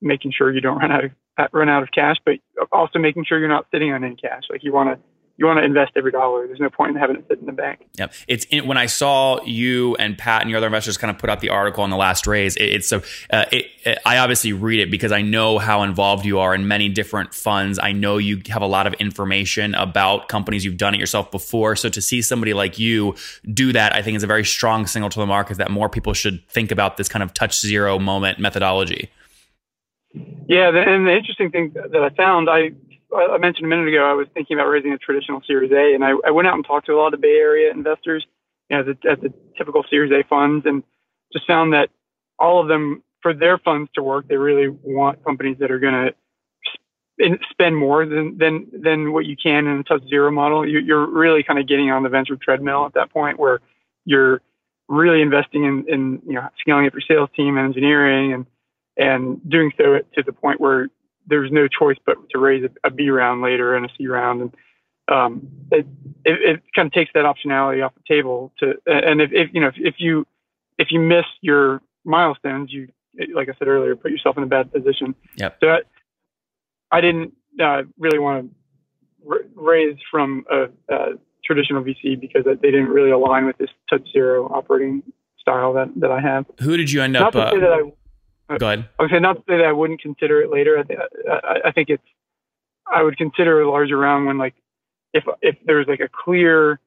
making 0.02 0.32
sure 0.36 0.52
you 0.52 0.60
don't 0.60 0.78
run 0.78 0.92
out 0.92 1.06
of 1.06 1.10
run 1.52 1.68
out 1.68 1.82
of 1.82 1.90
cash, 1.92 2.16
but 2.24 2.34
also 2.70 2.98
making 2.98 3.24
sure 3.24 3.38
you're 3.38 3.48
not 3.48 3.66
sitting 3.70 3.92
on 3.92 4.04
any 4.04 4.16
cash. 4.16 4.44
Like 4.50 4.64
you 4.64 4.72
want 4.72 4.90
to 4.90 5.02
you 5.38 5.46
want 5.46 5.58
to 5.58 5.64
invest 5.64 5.92
every 5.96 6.12
dollar. 6.12 6.46
There's 6.46 6.60
no 6.60 6.70
point 6.70 6.90
in 6.90 6.96
having 6.96 7.16
it 7.16 7.24
sit 7.28 7.40
in 7.40 7.46
the 7.46 7.52
bank. 7.52 7.86
Yep. 7.98 8.12
It's 8.28 8.44
in, 8.50 8.66
when 8.66 8.76
I 8.76 8.86
saw 8.86 9.42
you 9.44 9.96
and 9.96 10.16
Pat 10.16 10.42
and 10.42 10.50
your 10.50 10.58
other 10.58 10.66
investors 10.66 10.96
kind 10.96 11.10
of 11.10 11.18
put 11.18 11.30
out 11.30 11.40
the 11.40 11.48
article 11.48 11.82
on 11.82 11.90
the 11.90 11.96
last 11.96 12.26
raise. 12.26 12.56
It, 12.56 12.66
it's 12.66 12.88
so 12.88 13.02
uh, 13.30 13.46
it, 13.50 13.66
it, 13.84 13.98
I 14.04 14.18
obviously 14.18 14.52
read 14.52 14.80
it 14.80 14.90
because 14.90 15.10
I 15.10 15.22
know 15.22 15.58
how 15.58 15.82
involved 15.82 16.24
you 16.24 16.38
are 16.38 16.54
in 16.54 16.68
many 16.68 16.88
different 16.88 17.34
funds. 17.34 17.78
I 17.82 17.92
know 17.92 18.18
you 18.18 18.42
have 18.48 18.62
a 18.62 18.66
lot 18.66 18.86
of 18.86 18.94
information 18.94 19.74
about 19.74 20.28
companies. 20.28 20.64
You've 20.64 20.76
done 20.76 20.94
it 20.94 21.00
yourself 21.00 21.30
before. 21.30 21.76
So 21.76 21.88
to 21.88 22.02
see 22.02 22.22
somebody 22.22 22.52
like 22.52 22.78
you 22.78 23.16
do 23.52 23.72
that, 23.72 23.94
I 23.94 24.02
think 24.02 24.16
is 24.16 24.22
a 24.22 24.28
very 24.28 24.44
strong 24.44 24.86
signal 24.86 25.10
to 25.10 25.18
the 25.18 25.26
market 25.26 25.56
that 25.58 25.70
more 25.70 25.88
people 25.88 26.12
should 26.12 26.46
think 26.48 26.70
about 26.70 26.98
this 26.98 27.08
kind 27.08 27.22
of 27.22 27.32
touch 27.32 27.58
zero 27.58 27.98
moment 27.98 28.38
methodology. 28.38 29.10
Yeah, 30.48 30.68
and 30.68 31.06
the 31.06 31.14
interesting 31.16 31.50
thing 31.50 31.72
that 31.74 32.02
I 32.02 32.10
found, 32.16 32.50
I 32.50 32.72
I 33.14 33.38
mentioned 33.38 33.66
a 33.66 33.68
minute 33.68 33.88
ago, 33.88 34.04
I 34.10 34.14
was 34.14 34.26
thinking 34.34 34.56
about 34.56 34.68
raising 34.68 34.92
a 34.92 34.98
traditional 34.98 35.42
Series 35.46 35.70
A, 35.72 35.94
and 35.94 36.04
I, 36.04 36.12
I 36.26 36.30
went 36.30 36.48
out 36.48 36.54
and 36.54 36.64
talked 36.64 36.86
to 36.86 36.92
a 36.92 37.00
lot 37.00 37.14
of 37.14 37.20
Bay 37.20 37.36
Area 37.36 37.70
investors, 37.70 38.26
you 38.70 38.76
know, 38.76 38.94
at 39.10 39.20
the 39.20 39.32
typical 39.56 39.84
Series 39.88 40.12
A 40.12 40.26
funds, 40.28 40.66
and 40.66 40.82
just 41.32 41.46
found 41.46 41.72
that 41.74 41.90
all 42.38 42.60
of 42.60 42.68
them, 42.68 43.02
for 43.20 43.34
their 43.34 43.58
funds 43.58 43.90
to 43.94 44.02
work, 44.02 44.28
they 44.28 44.36
really 44.36 44.68
want 44.68 45.24
companies 45.24 45.58
that 45.60 45.70
are 45.70 45.78
going 45.78 45.94
to 47.18 47.38
spend 47.50 47.76
more 47.76 48.06
than 48.06 48.38
than 48.38 48.66
than 48.72 49.12
what 49.12 49.26
you 49.26 49.36
can 49.36 49.66
in 49.66 49.78
a 49.78 49.82
touch 49.84 50.02
zero 50.08 50.30
model. 50.30 50.66
You, 50.66 50.80
you're 50.80 51.06
really 51.06 51.42
kind 51.42 51.58
of 51.58 51.68
getting 51.68 51.90
on 51.90 52.02
the 52.02 52.08
venture 52.08 52.36
treadmill 52.36 52.86
at 52.86 52.94
that 52.94 53.12
point, 53.12 53.38
where 53.38 53.60
you're 54.04 54.40
really 54.88 55.22
investing 55.22 55.64
in, 55.64 55.84
in 55.88 56.22
you 56.26 56.34
know 56.34 56.48
scaling 56.60 56.86
up 56.86 56.94
your 56.94 57.02
sales 57.06 57.30
team 57.36 57.56
and 57.58 57.66
engineering 57.66 58.32
and 58.32 58.46
and 58.96 59.40
doing 59.48 59.72
so 59.76 59.98
to 60.14 60.22
the 60.22 60.32
point 60.32 60.60
where 60.60 60.88
there's 61.26 61.50
no 61.52 61.68
choice 61.68 61.96
but 62.04 62.16
to 62.30 62.38
raise 62.38 62.64
a, 62.64 62.88
a 62.88 62.90
B 62.90 63.10
round 63.10 63.42
later 63.42 63.74
and 63.74 63.86
a 63.86 63.88
C 63.96 64.06
round, 64.06 64.40
and 64.40 64.54
um, 65.08 65.48
it, 65.70 65.86
it, 66.24 66.56
it 66.56 66.62
kind 66.74 66.86
of 66.86 66.92
takes 66.92 67.10
that 67.14 67.24
optionality 67.24 67.84
off 67.84 67.92
the 67.94 68.14
table. 68.14 68.52
To 68.60 68.74
and 68.86 69.20
if, 69.20 69.30
if 69.32 69.50
you 69.52 69.60
know 69.60 69.68
if, 69.68 69.74
if 69.76 69.94
you 69.98 70.26
if 70.78 70.88
you 70.90 71.00
miss 71.00 71.24
your 71.40 71.80
milestones, 72.04 72.72
you 72.72 72.88
like 73.34 73.48
I 73.48 73.52
said 73.58 73.68
earlier, 73.68 73.94
put 73.96 74.10
yourself 74.10 74.36
in 74.36 74.42
a 74.42 74.46
bad 74.46 74.72
position. 74.72 75.14
Yep. 75.36 75.58
So 75.60 75.68
I, 75.68 75.78
I 76.90 77.00
didn't 77.00 77.34
uh, 77.62 77.82
really 77.98 78.18
want 78.18 78.50
to 78.50 79.28
r- 79.28 79.44
raise 79.54 79.96
from 80.10 80.44
a, 80.50 80.64
a, 80.94 81.06
traditional 81.44 81.82
VC 81.82 82.18
because 82.18 82.44
they 82.44 82.70
didn't 82.70 82.88
really 82.88 83.10
align 83.10 83.46
with 83.46 83.58
this 83.58 83.68
touch 83.90 84.06
zero 84.12 84.46
operating 84.46 85.02
style 85.40 85.72
that, 85.74 85.88
that 85.96 86.10
I 86.10 86.20
have. 86.20 86.46
Who 86.60 86.76
did 86.76 86.90
you 86.90 87.02
end 87.02 87.16
up? 87.16 87.34
Not 87.34 87.50
to 87.50 87.56
say 87.56 87.60
that 87.60 87.72
I 87.72 87.82
Go 88.58 88.66
ahead. 88.66 88.88
I 88.98 89.02
would 89.02 89.22
not 89.22 89.34
to 89.34 89.42
say 89.48 89.56
that 89.58 89.66
I 89.66 89.72
wouldn't 89.72 90.00
consider 90.00 90.42
it 90.42 90.50
later. 90.50 90.78
I, 90.78 90.82
th- 90.82 91.00
I, 91.30 91.68
I 91.68 91.72
think 91.72 91.88
it's 91.88 92.02
I 92.92 93.02
would 93.02 93.16
consider 93.16 93.60
a 93.60 93.70
larger 93.70 93.96
round 93.96 94.26
when 94.26 94.38
like 94.38 94.54
if 95.12 95.24
if 95.40 95.56
there's 95.66 95.86
like 95.86 96.00
a 96.00 96.08
clear 96.08 96.80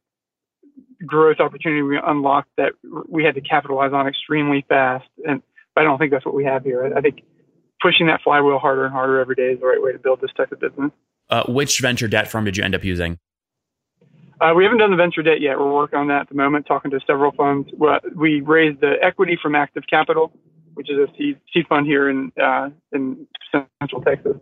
growth 1.05 1.39
opportunity 1.39 1.81
we 1.81 1.99
unlocked 2.01 2.49
that 2.57 2.73
we 3.09 3.23
had 3.23 3.35
to 3.35 3.41
capitalize 3.41 3.93
on 3.93 4.07
extremely 4.07 4.65
fast. 4.67 5.07
And 5.27 5.41
I 5.75 5.83
don't 5.83 5.97
think 5.97 6.11
that's 6.11 6.25
what 6.25 6.35
we 6.35 6.45
have 6.45 6.63
here. 6.63 6.85
I, 6.85 6.99
I 6.99 7.01
think 7.01 7.21
pushing 7.81 8.07
that 8.07 8.21
flywheel 8.23 8.59
harder 8.59 8.85
and 8.85 8.93
harder 8.93 9.19
every 9.19 9.35
day 9.35 9.53
is 9.53 9.59
the 9.59 9.67
right 9.67 9.81
way 9.81 9.91
to 9.91 9.99
build 9.99 10.21
this 10.21 10.31
type 10.35 10.51
of 10.51 10.59
business. 10.59 10.91
Uh, 11.29 11.43
which 11.47 11.79
venture 11.79 12.07
debt 12.07 12.27
firm 12.27 12.45
did 12.45 12.57
you 12.57 12.63
end 12.63 12.75
up 12.75 12.83
using? 12.83 13.17
Uh, 14.39 14.53
we 14.55 14.63
haven't 14.63 14.79
done 14.79 14.91
the 14.91 14.97
venture 14.97 15.23
debt 15.23 15.39
yet. 15.39 15.57
We're 15.57 15.73
working 15.73 15.97
on 15.97 16.07
that 16.09 16.21
at 16.21 16.29
the 16.29 16.35
moment, 16.35 16.65
talking 16.65 16.91
to 16.91 16.99
several 17.07 17.31
funds. 17.31 17.69
We 18.15 18.41
raised 18.41 18.81
the 18.81 18.95
equity 19.01 19.37
from 19.41 19.55
Active 19.55 19.83
Capital, 19.89 20.31
which 20.75 20.89
is 20.89 20.97
a 20.97 21.07
seed, 21.17 21.39
seed 21.53 21.67
fund 21.67 21.85
here 21.85 22.09
in 22.09 22.31
uh, 22.41 22.69
in 22.91 23.27
Central 23.81 24.01
Texas. 24.01 24.37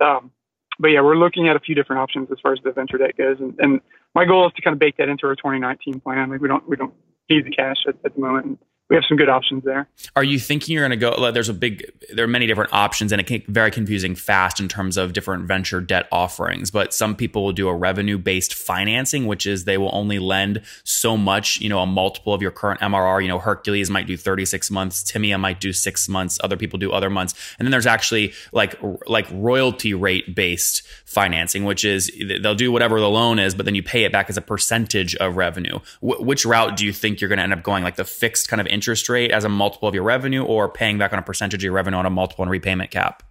Um, 0.00 0.30
but 0.78 0.88
yeah, 0.88 1.02
we're 1.02 1.16
looking 1.16 1.48
at 1.48 1.56
a 1.56 1.60
few 1.60 1.74
different 1.74 2.00
options 2.00 2.28
as 2.32 2.38
far 2.42 2.52
as 2.52 2.58
the 2.64 2.72
venture 2.72 2.98
debt 2.98 3.16
goes, 3.16 3.36
and, 3.38 3.54
and 3.58 3.80
my 4.14 4.24
goal 4.24 4.46
is 4.46 4.52
to 4.54 4.62
kind 4.62 4.72
of 4.72 4.78
bake 4.78 4.96
that 4.96 5.08
into 5.08 5.26
our 5.26 5.36
2019 5.36 6.00
plan. 6.00 6.30
Like 6.30 6.40
we 6.40 6.48
don't 6.48 6.68
we 6.68 6.76
don't 6.76 6.94
need 7.28 7.44
the 7.44 7.50
cash 7.50 7.76
at, 7.86 7.94
at 8.04 8.14
the 8.14 8.20
moment 8.20 8.58
we 8.90 8.96
have 8.96 9.04
some 9.08 9.16
good 9.16 9.28
options 9.28 9.62
there. 9.62 9.88
Are 10.16 10.24
you 10.24 10.40
thinking 10.40 10.74
you're 10.74 10.86
going 10.86 10.98
to 10.98 11.16
go? 11.16 11.30
There's 11.30 11.48
a 11.48 11.54
big, 11.54 11.92
there 12.12 12.24
are 12.24 12.28
many 12.28 12.48
different 12.48 12.72
options, 12.72 13.12
and 13.12 13.20
it 13.20 13.26
can 13.28 13.38
be 13.38 13.44
very 13.48 13.70
confusing 13.70 14.16
fast 14.16 14.58
in 14.58 14.66
terms 14.66 14.96
of 14.96 15.12
different 15.12 15.44
venture 15.44 15.80
debt 15.80 16.08
offerings. 16.10 16.72
But 16.72 16.92
some 16.92 17.14
people 17.14 17.44
will 17.44 17.52
do 17.52 17.68
a 17.68 17.74
revenue 17.74 18.18
based 18.18 18.52
financing, 18.52 19.28
which 19.28 19.46
is 19.46 19.64
they 19.64 19.78
will 19.78 19.90
only 19.92 20.18
lend 20.18 20.62
so 20.82 21.16
much, 21.16 21.60
you 21.60 21.68
know, 21.68 21.78
a 21.78 21.86
multiple 21.86 22.34
of 22.34 22.42
your 22.42 22.50
current 22.50 22.80
MRR. 22.80 23.22
You 23.22 23.28
know, 23.28 23.38
Hercules 23.38 23.90
might 23.90 24.08
do 24.08 24.16
36 24.16 24.72
months, 24.72 25.04
Timiya 25.04 25.38
might 25.38 25.60
do 25.60 25.72
six 25.72 26.08
months, 26.08 26.38
other 26.42 26.56
people 26.56 26.78
do 26.78 26.90
other 26.90 27.10
months, 27.10 27.34
and 27.58 27.66
then 27.66 27.70
there's 27.70 27.86
actually 27.86 28.32
like 28.52 28.74
like 29.06 29.28
royalty 29.30 29.94
rate 29.94 30.34
based 30.34 30.82
financing, 31.04 31.64
which 31.64 31.84
is 31.84 32.10
they'll 32.42 32.56
do 32.56 32.72
whatever 32.72 32.98
the 32.98 33.08
loan 33.08 33.38
is, 33.38 33.54
but 33.54 33.66
then 33.66 33.76
you 33.76 33.84
pay 33.84 34.02
it 34.02 34.10
back 34.10 34.28
as 34.28 34.36
a 34.36 34.42
percentage 34.42 35.14
of 35.16 35.36
revenue. 35.36 35.78
Wh- 36.00 36.20
which 36.20 36.44
route 36.44 36.76
do 36.76 36.84
you 36.84 36.92
think 36.92 37.20
you're 37.20 37.28
going 37.28 37.38
to 37.38 37.44
end 37.44 37.52
up 37.52 37.62
going? 37.62 37.84
Like 37.84 37.96
the 37.96 38.04
fixed 38.04 38.48
kind 38.48 38.60
of 38.60 38.66
interest 38.80 39.10
rate 39.10 39.30
as 39.30 39.44
a 39.44 39.48
multiple 39.50 39.86
of 39.86 39.94
your 39.94 40.04
revenue 40.04 40.42
or 40.42 40.66
paying 40.66 40.96
back 40.96 41.12
on 41.12 41.18
a 41.18 41.22
percentage 41.22 41.60
of 41.60 41.62
your 41.62 41.72
revenue 41.72 41.98
on 41.98 42.06
a 42.06 42.10
multiple 42.10 42.42
and 42.42 42.50
repayment 42.50 42.90
cap? 42.90 43.22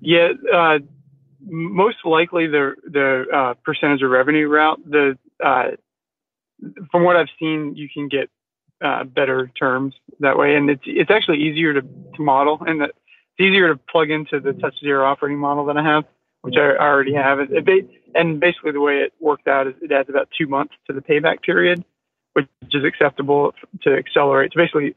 Yeah, 0.00 0.28
uh, 0.54 0.78
most 1.44 1.98
likely 2.04 2.46
the 2.46 2.74
the 2.84 3.24
uh, 3.34 3.54
percentage 3.64 4.02
of 4.02 4.10
revenue 4.10 4.46
route. 4.46 4.80
The 4.88 5.18
uh, 5.44 5.70
from 6.92 7.02
what 7.02 7.16
I've 7.16 7.32
seen, 7.40 7.74
you 7.74 7.88
can 7.92 8.06
get 8.06 8.30
uh, 8.80 9.02
better 9.02 9.50
terms 9.58 9.94
that 10.20 10.38
way, 10.38 10.54
and 10.54 10.70
it's 10.70 10.82
it's 10.86 11.10
actually 11.10 11.42
easier 11.42 11.74
to, 11.74 11.82
to 11.82 12.22
model, 12.22 12.62
and 12.64 12.82
it's 12.82 12.92
easier 13.40 13.74
to 13.74 13.80
plug 13.90 14.10
into 14.10 14.38
the 14.38 14.52
Touch 14.52 14.78
Zero 14.78 15.04
operating 15.04 15.38
model 15.38 15.66
that 15.66 15.76
I 15.76 15.82
have, 15.82 16.04
which 16.42 16.54
I, 16.56 16.76
already 16.76 17.14
have. 17.14 17.40
It, 17.40 17.48
it, 17.50 17.90
and 18.14 18.38
basically, 18.38 18.72
the 18.72 18.80
way 18.80 18.98
it 18.98 19.12
worked 19.20 19.48
out 19.48 19.66
is 19.66 19.74
it 19.82 19.90
adds 19.90 20.08
about 20.08 20.28
two 20.36 20.46
months 20.46 20.74
to 20.86 20.92
the 20.92 21.00
payback 21.00 21.42
period, 21.42 21.84
which 22.34 22.46
is 22.72 22.84
acceptable 22.84 23.52
to 23.82 23.94
accelerate 23.94 24.52
to 24.52 24.58
basically 24.58 24.94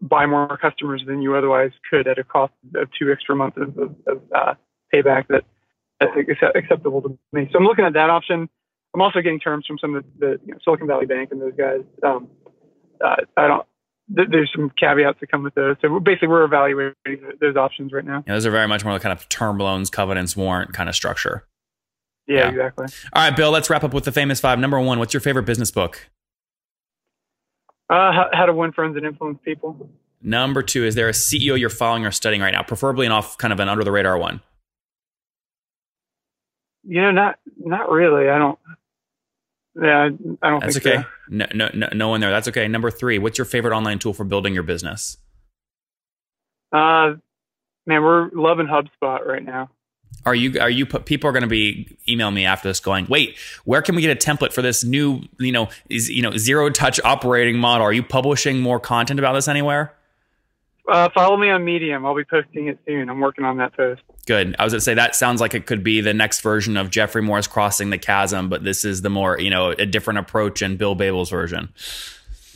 buy 0.00 0.26
more 0.26 0.56
customers 0.56 1.02
than 1.06 1.20
you 1.20 1.34
otherwise 1.34 1.72
could 1.90 2.08
at 2.08 2.18
a 2.18 2.24
cost 2.24 2.52
of 2.74 2.88
two 2.98 3.12
extra 3.12 3.36
months 3.36 3.58
of, 3.60 3.76
of, 3.76 3.94
of 4.06 4.22
uh, 4.34 4.54
payback 4.92 5.28
that 5.28 5.44
that's 6.00 6.12
acceptable 6.54 7.02
to 7.02 7.18
me. 7.32 7.48
So 7.52 7.58
I'm 7.58 7.64
looking 7.64 7.84
at 7.84 7.92
that 7.92 8.08
option. 8.08 8.48
I'm 8.94 9.02
also 9.02 9.20
getting 9.20 9.38
terms 9.38 9.66
from 9.66 9.78
some 9.78 9.94
of 9.94 10.04
the, 10.18 10.26
the 10.26 10.40
you 10.46 10.52
know, 10.52 10.58
Silicon 10.64 10.86
Valley 10.86 11.06
Bank 11.06 11.30
and 11.30 11.40
those 11.40 11.52
guys. 11.56 11.80
Um, 12.02 12.28
uh, 13.04 13.16
I 13.36 13.46
don't. 13.46 13.66
Th- 14.16 14.28
there's 14.30 14.50
some 14.54 14.72
caveats 14.78 15.20
that 15.20 15.30
come 15.30 15.42
with 15.44 15.54
those. 15.54 15.76
So 15.82 15.88
we're 15.88 16.00
basically 16.00 16.28
we're 16.28 16.44
evaluating 16.44 16.94
those 17.40 17.56
options 17.56 17.92
right 17.92 18.04
now. 18.04 18.24
Yeah, 18.26 18.34
those 18.34 18.46
are 18.46 18.50
very 18.50 18.66
much 18.66 18.84
more 18.84 18.94
the 18.94 19.00
kind 19.00 19.12
of 19.12 19.28
term 19.28 19.58
loans, 19.58 19.90
covenants, 19.90 20.36
warrant 20.36 20.72
kind 20.72 20.88
of 20.88 20.94
structure. 20.94 21.46
Yeah, 22.26 22.36
yeah, 22.36 22.48
exactly. 22.48 22.86
All 23.12 23.22
right, 23.22 23.36
Bill. 23.36 23.50
Let's 23.50 23.70
wrap 23.70 23.84
up 23.84 23.94
with 23.94 24.04
the 24.04 24.12
famous 24.12 24.40
five. 24.40 24.58
Number 24.58 24.80
one, 24.80 24.98
what's 24.98 25.14
your 25.14 25.20
favorite 25.20 25.44
business 25.44 25.70
book? 25.70 26.10
Uh, 27.90 28.12
how, 28.12 28.28
how 28.32 28.46
to 28.46 28.52
win 28.54 28.70
friends 28.70 28.96
and 28.96 29.04
influence 29.04 29.40
people. 29.44 29.90
Number 30.22 30.62
two, 30.62 30.84
is 30.84 30.94
there 30.94 31.08
a 31.08 31.12
CEO 31.12 31.58
you're 31.58 31.68
following 31.68 32.06
or 32.06 32.12
studying 32.12 32.40
right 32.40 32.52
now, 32.52 32.62
preferably 32.62 33.04
an 33.04 33.10
off 33.10 33.36
kind 33.36 33.52
of 33.52 33.58
an 33.58 33.68
under 33.68 33.82
the 33.82 33.90
radar 33.90 34.16
one? 34.16 34.40
You 36.84 37.02
know, 37.02 37.10
not 37.10 37.38
not 37.58 37.90
really. 37.90 38.28
I 38.28 38.38
don't. 38.38 38.58
Yeah, 39.74 40.08
I 40.40 40.50
don't. 40.50 40.60
That's 40.60 40.76
okay. 40.76 40.98
So. 40.98 41.04
No, 41.28 41.46
no, 41.52 41.70
no, 41.74 41.88
no 41.92 42.08
one 42.08 42.20
there. 42.20 42.30
That's 42.30 42.48
okay. 42.48 42.68
Number 42.68 42.92
three, 42.92 43.18
what's 43.18 43.38
your 43.38 43.44
favorite 43.44 43.76
online 43.76 43.98
tool 43.98 44.12
for 44.12 44.24
building 44.24 44.54
your 44.54 44.62
business? 44.62 45.16
Uh, 46.72 47.14
man, 47.86 48.02
we're 48.02 48.30
loving 48.32 48.66
HubSpot 48.66 49.26
right 49.26 49.44
now. 49.44 49.70
Are 50.26 50.34
you 50.34 50.60
are 50.60 50.68
you 50.68 50.84
people 50.84 51.30
are 51.30 51.32
going 51.32 51.42
to 51.42 51.48
be 51.48 51.96
emailing 52.08 52.34
me 52.34 52.44
after 52.44 52.68
this 52.68 52.78
going, 52.80 53.06
"Wait, 53.08 53.38
where 53.64 53.80
can 53.80 53.94
we 53.94 54.02
get 54.02 54.10
a 54.10 54.30
template 54.30 54.52
for 54.52 54.60
this 54.60 54.84
new, 54.84 55.22
you 55.38 55.52
know, 55.52 55.68
is, 55.88 56.10
you 56.10 56.22
know, 56.22 56.36
zero 56.36 56.68
touch 56.68 57.00
operating 57.04 57.58
model? 57.58 57.86
Are 57.86 57.92
you 57.92 58.02
publishing 58.02 58.60
more 58.60 58.78
content 58.78 59.18
about 59.18 59.32
this 59.32 59.48
anywhere?" 59.48 59.94
Uh, 60.90 61.08
follow 61.14 61.36
me 61.36 61.48
on 61.50 61.64
Medium. 61.64 62.04
I'll 62.04 62.16
be 62.16 62.24
posting 62.24 62.66
it 62.66 62.78
soon. 62.84 63.08
I'm 63.08 63.20
working 63.20 63.44
on 63.44 63.58
that 63.58 63.74
post. 63.76 64.02
Good. 64.26 64.56
I 64.58 64.64
was 64.64 64.72
going 64.72 64.80
to 64.80 64.84
say 64.84 64.94
that 64.94 65.14
sounds 65.14 65.40
like 65.40 65.54
it 65.54 65.66
could 65.66 65.84
be 65.84 66.00
the 66.00 66.12
next 66.12 66.40
version 66.40 66.76
of 66.76 66.90
Geoffrey 66.90 67.22
Moore's 67.22 67.46
Crossing 67.46 67.90
the 67.90 67.98
Chasm, 67.98 68.48
but 68.48 68.64
this 68.64 68.84
is 68.84 69.02
the 69.02 69.10
more, 69.10 69.38
you 69.38 69.50
know, 69.50 69.70
a 69.70 69.86
different 69.86 70.18
approach 70.18 70.62
in 70.62 70.76
Bill 70.76 70.96
Boebel's 70.96 71.30
version. 71.30 71.72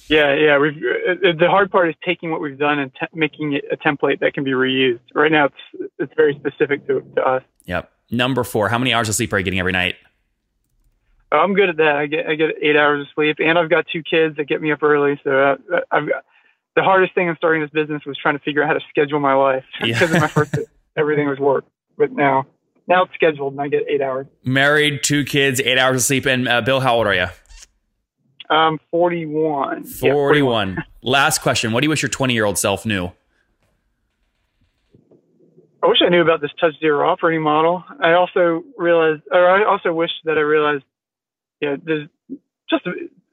Yeah, 0.08 0.34
yeah. 0.34 0.58
We've 0.58 0.76
uh, 0.76 1.32
the 1.38 1.48
hard 1.48 1.70
part 1.70 1.88
is 1.88 1.94
taking 2.04 2.30
what 2.30 2.40
we've 2.40 2.58
done 2.58 2.78
and 2.78 2.92
te- 2.94 3.06
making 3.14 3.54
it 3.54 3.64
a 3.72 3.76
template 3.76 4.20
that 4.20 4.34
can 4.34 4.44
be 4.44 4.50
reused. 4.52 5.00
Right 5.14 5.32
now, 5.32 5.46
it's 5.46 5.90
it's 5.98 6.12
very 6.16 6.34
specific 6.34 6.86
to, 6.88 7.00
to 7.16 7.22
us. 7.22 7.42
Yep. 7.64 7.90
Number 8.10 8.44
four. 8.44 8.68
How 8.68 8.78
many 8.78 8.92
hours 8.92 9.08
of 9.08 9.14
sleep 9.14 9.32
are 9.32 9.38
you 9.38 9.44
getting 9.44 9.60
every 9.60 9.72
night? 9.72 9.96
Oh, 11.32 11.38
I'm 11.38 11.54
good 11.54 11.70
at 11.70 11.76
that. 11.78 11.96
I 11.96 12.06
get 12.06 12.26
I 12.26 12.34
get 12.34 12.50
eight 12.62 12.76
hours 12.76 13.02
of 13.02 13.06
sleep, 13.14 13.36
and 13.40 13.58
I've 13.58 13.70
got 13.70 13.86
two 13.92 14.02
kids 14.02 14.36
that 14.36 14.44
get 14.44 14.60
me 14.60 14.72
up 14.72 14.82
early. 14.82 15.18
So 15.24 15.30
uh, 15.30 15.80
I've 15.90 16.08
got 16.08 16.24
the 16.76 16.82
hardest 16.82 17.14
thing 17.14 17.28
in 17.28 17.36
starting 17.36 17.62
this 17.62 17.70
business 17.70 18.02
was 18.04 18.18
trying 18.20 18.36
to 18.36 18.44
figure 18.44 18.62
out 18.62 18.68
how 18.68 18.74
to 18.74 18.84
schedule 18.90 19.20
my 19.20 19.34
life 19.34 19.64
Yeah. 19.80 19.86
because 19.98 20.14
of 20.14 20.20
my 20.20 20.28
first 20.28 20.56
everything 20.96 21.28
was 21.28 21.38
work. 21.38 21.64
But 21.96 22.12
now, 22.12 22.46
now 22.88 23.04
it's 23.04 23.14
scheduled, 23.14 23.52
and 23.52 23.60
I 23.62 23.68
get 23.68 23.84
eight 23.88 24.02
hours. 24.02 24.26
Married, 24.44 25.02
two 25.02 25.24
kids, 25.24 25.60
eight 25.60 25.78
hours 25.78 25.96
of 25.96 26.02
sleep. 26.02 26.26
And 26.26 26.48
uh, 26.48 26.60
Bill, 26.60 26.80
how 26.80 26.96
old 26.96 27.06
are 27.06 27.14
you? 27.14 27.26
Um, 28.50 28.78
41. 28.90 29.84
41. 29.84 30.02
Yeah, 30.02 30.12
41. 30.12 30.84
Last 31.02 31.40
question. 31.40 31.72
What 31.72 31.80
do 31.80 31.86
you 31.86 31.90
wish 31.90 32.02
your 32.02 32.08
20 32.08 32.34
year 32.34 32.44
old 32.44 32.58
self 32.58 32.84
knew? 32.84 33.10
I 35.82 35.86
wish 35.86 35.98
I 36.04 36.08
knew 36.08 36.22
about 36.22 36.40
this 36.40 36.50
touch 36.58 36.72
zero 36.80 37.06
operating 37.06 37.42
model. 37.42 37.84
I 38.00 38.14
also 38.14 38.64
realized, 38.78 39.22
or 39.30 39.46
I 39.46 39.64
also 39.64 39.92
wish 39.92 40.10
that 40.24 40.38
I 40.38 40.40
realized, 40.40 40.84
yeah, 41.60 41.76
there's 41.82 42.08
just 42.70 42.84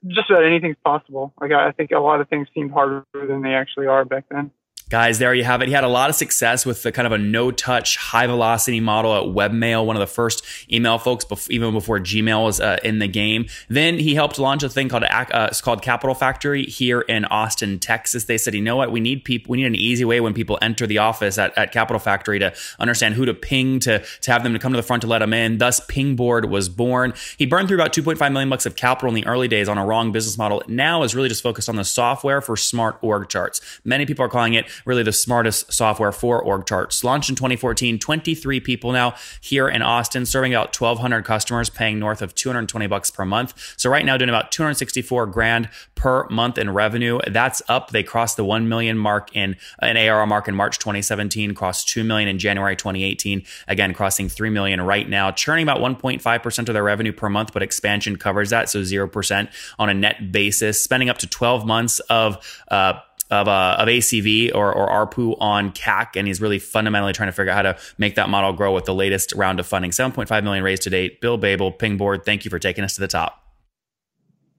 just 0.06 0.30
about 0.30 0.44
anything's 0.44 0.76
possible. 0.84 1.32
Like 1.40 1.52
I 1.52 1.72
think 1.72 1.92
a 1.92 1.98
lot 1.98 2.20
of 2.20 2.28
things 2.28 2.48
seemed 2.54 2.70
harder 2.70 3.06
than 3.14 3.42
they 3.42 3.54
actually 3.54 3.86
are 3.86 4.04
back 4.04 4.24
then. 4.30 4.50
Guys, 4.92 5.18
there 5.18 5.32
you 5.32 5.42
have 5.42 5.62
it. 5.62 5.68
He 5.68 5.72
had 5.72 5.84
a 5.84 5.88
lot 5.88 6.10
of 6.10 6.16
success 6.16 6.66
with 6.66 6.82
the 6.82 6.92
kind 6.92 7.06
of 7.06 7.12
a 7.12 7.16
no 7.16 7.50
touch, 7.50 7.96
high 7.96 8.26
velocity 8.26 8.78
model 8.78 9.16
at 9.16 9.34
Webmail, 9.34 9.86
one 9.86 9.96
of 9.96 10.00
the 10.00 10.06
first 10.06 10.44
email 10.70 10.98
folks, 10.98 11.24
even 11.48 11.72
before 11.72 11.98
Gmail 11.98 12.44
was 12.44 12.60
uh, 12.60 12.76
in 12.84 12.98
the 12.98 13.08
game. 13.08 13.46
Then 13.70 13.98
he 13.98 14.14
helped 14.14 14.38
launch 14.38 14.62
a 14.62 14.68
thing 14.68 14.90
called 14.90 15.04
uh, 15.04 15.48
it's 15.50 15.62
called 15.62 15.80
Capital 15.80 16.14
Factory 16.14 16.64
here 16.64 17.00
in 17.00 17.24
Austin, 17.24 17.78
Texas. 17.78 18.24
They 18.24 18.36
said, 18.36 18.52
you 18.52 18.60
know 18.60 18.76
what, 18.76 18.92
we 18.92 19.00
need 19.00 19.24
people, 19.24 19.52
we 19.52 19.56
need 19.56 19.66
an 19.66 19.76
easy 19.76 20.04
way 20.04 20.20
when 20.20 20.34
people 20.34 20.58
enter 20.60 20.86
the 20.86 20.98
office 20.98 21.38
at, 21.38 21.56
at 21.56 21.72
Capital 21.72 21.98
Factory 21.98 22.38
to 22.40 22.52
understand 22.78 23.14
who 23.14 23.24
to 23.24 23.32
ping 23.32 23.80
to 23.80 24.04
to 24.20 24.30
have 24.30 24.42
them 24.42 24.52
to 24.52 24.58
come 24.58 24.72
to 24.74 24.76
the 24.76 24.82
front 24.82 25.00
to 25.00 25.08
let 25.08 25.20
them 25.20 25.32
in. 25.32 25.56
Thus, 25.56 25.80
Pingboard 25.88 26.50
was 26.50 26.68
born. 26.68 27.14
He 27.38 27.46
burned 27.46 27.68
through 27.68 27.78
about 27.78 27.94
2.5 27.94 28.30
million 28.30 28.50
bucks 28.50 28.66
of 28.66 28.76
capital 28.76 29.08
in 29.08 29.14
the 29.14 29.26
early 29.26 29.48
days 29.48 29.70
on 29.70 29.78
a 29.78 29.86
wrong 29.86 30.12
business 30.12 30.36
model. 30.36 30.62
Now 30.68 31.02
is 31.02 31.14
really 31.14 31.30
just 31.30 31.42
focused 31.42 31.70
on 31.70 31.76
the 31.76 31.84
software 31.84 32.42
for 32.42 32.58
smart 32.58 32.98
org 33.00 33.30
charts. 33.30 33.62
Many 33.86 34.04
people 34.04 34.22
are 34.22 34.28
calling 34.28 34.52
it 34.52 34.66
really 34.84 35.02
the 35.02 35.12
smartest 35.12 35.72
software 35.72 36.12
for 36.12 36.42
org 36.42 36.66
charts. 36.66 37.04
Launched 37.04 37.30
in 37.30 37.36
2014, 37.36 37.98
23 37.98 38.60
people 38.60 38.92
now 38.92 39.14
here 39.40 39.68
in 39.68 39.82
Austin, 39.82 40.26
serving 40.26 40.54
about 40.54 40.78
1,200 40.78 41.24
customers, 41.24 41.70
paying 41.70 41.98
north 41.98 42.22
of 42.22 42.34
220 42.34 42.86
bucks 42.86 43.10
per 43.10 43.24
month. 43.24 43.74
So 43.76 43.90
right 43.90 44.04
now, 44.04 44.16
doing 44.16 44.28
about 44.28 44.52
264 44.52 45.26
grand 45.26 45.68
per 45.94 46.26
month 46.28 46.58
in 46.58 46.70
revenue. 46.70 47.20
That's 47.26 47.62
up. 47.68 47.90
They 47.90 48.02
crossed 48.02 48.36
the 48.36 48.44
1 48.44 48.68
million 48.68 48.98
mark 48.98 49.34
in 49.36 49.56
an 49.80 49.96
ARR 49.96 50.26
mark 50.26 50.48
in 50.48 50.54
March 50.54 50.78
2017, 50.78 51.54
crossed 51.54 51.88
2 51.88 52.04
million 52.04 52.28
in 52.28 52.38
January 52.38 52.76
2018. 52.76 53.44
Again, 53.68 53.94
crossing 53.94 54.28
3 54.28 54.50
million 54.50 54.80
right 54.80 55.08
now, 55.08 55.30
churning 55.30 55.62
about 55.62 55.78
1.5% 55.78 56.68
of 56.68 56.74
their 56.74 56.82
revenue 56.82 57.12
per 57.12 57.28
month, 57.28 57.52
but 57.52 57.62
expansion 57.62 58.16
covers 58.16 58.50
that. 58.50 58.68
So 58.68 58.80
0% 58.80 59.52
on 59.78 59.88
a 59.88 59.94
net 59.94 60.32
basis, 60.32 60.82
spending 60.82 61.08
up 61.08 61.18
to 61.18 61.26
12 61.26 61.66
months 61.66 62.00
of, 62.00 62.62
uh, 62.68 62.94
of, 63.32 63.48
uh, 63.48 63.76
of 63.78 63.88
ACV 63.88 64.54
or, 64.54 64.72
or 64.72 65.06
ARPU 65.06 65.36
on 65.40 65.72
CAC, 65.72 66.16
and 66.16 66.28
he's 66.28 66.40
really 66.40 66.58
fundamentally 66.58 67.14
trying 67.14 67.28
to 67.28 67.32
figure 67.32 67.50
out 67.50 67.64
how 67.64 67.72
to 67.72 67.78
make 67.96 68.14
that 68.16 68.28
model 68.28 68.52
grow 68.52 68.74
with 68.74 68.84
the 68.84 68.94
latest 68.94 69.32
round 69.34 69.58
of 69.58 69.66
funding. 69.66 69.90
7.5 69.90 70.44
million 70.44 70.62
raised 70.62 70.82
to 70.82 70.90
date. 70.90 71.20
Bill 71.22 71.38
Boebel, 71.38 71.76
Pingboard, 71.76 72.24
thank 72.24 72.44
you 72.44 72.50
for 72.50 72.58
taking 72.58 72.84
us 72.84 72.94
to 72.94 73.00
the 73.00 73.08
top. 73.08 73.42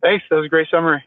Thanks. 0.01 0.25
That 0.29 0.38
was 0.38 0.45
a 0.45 0.49
great 0.49 0.67
summary. 0.69 1.03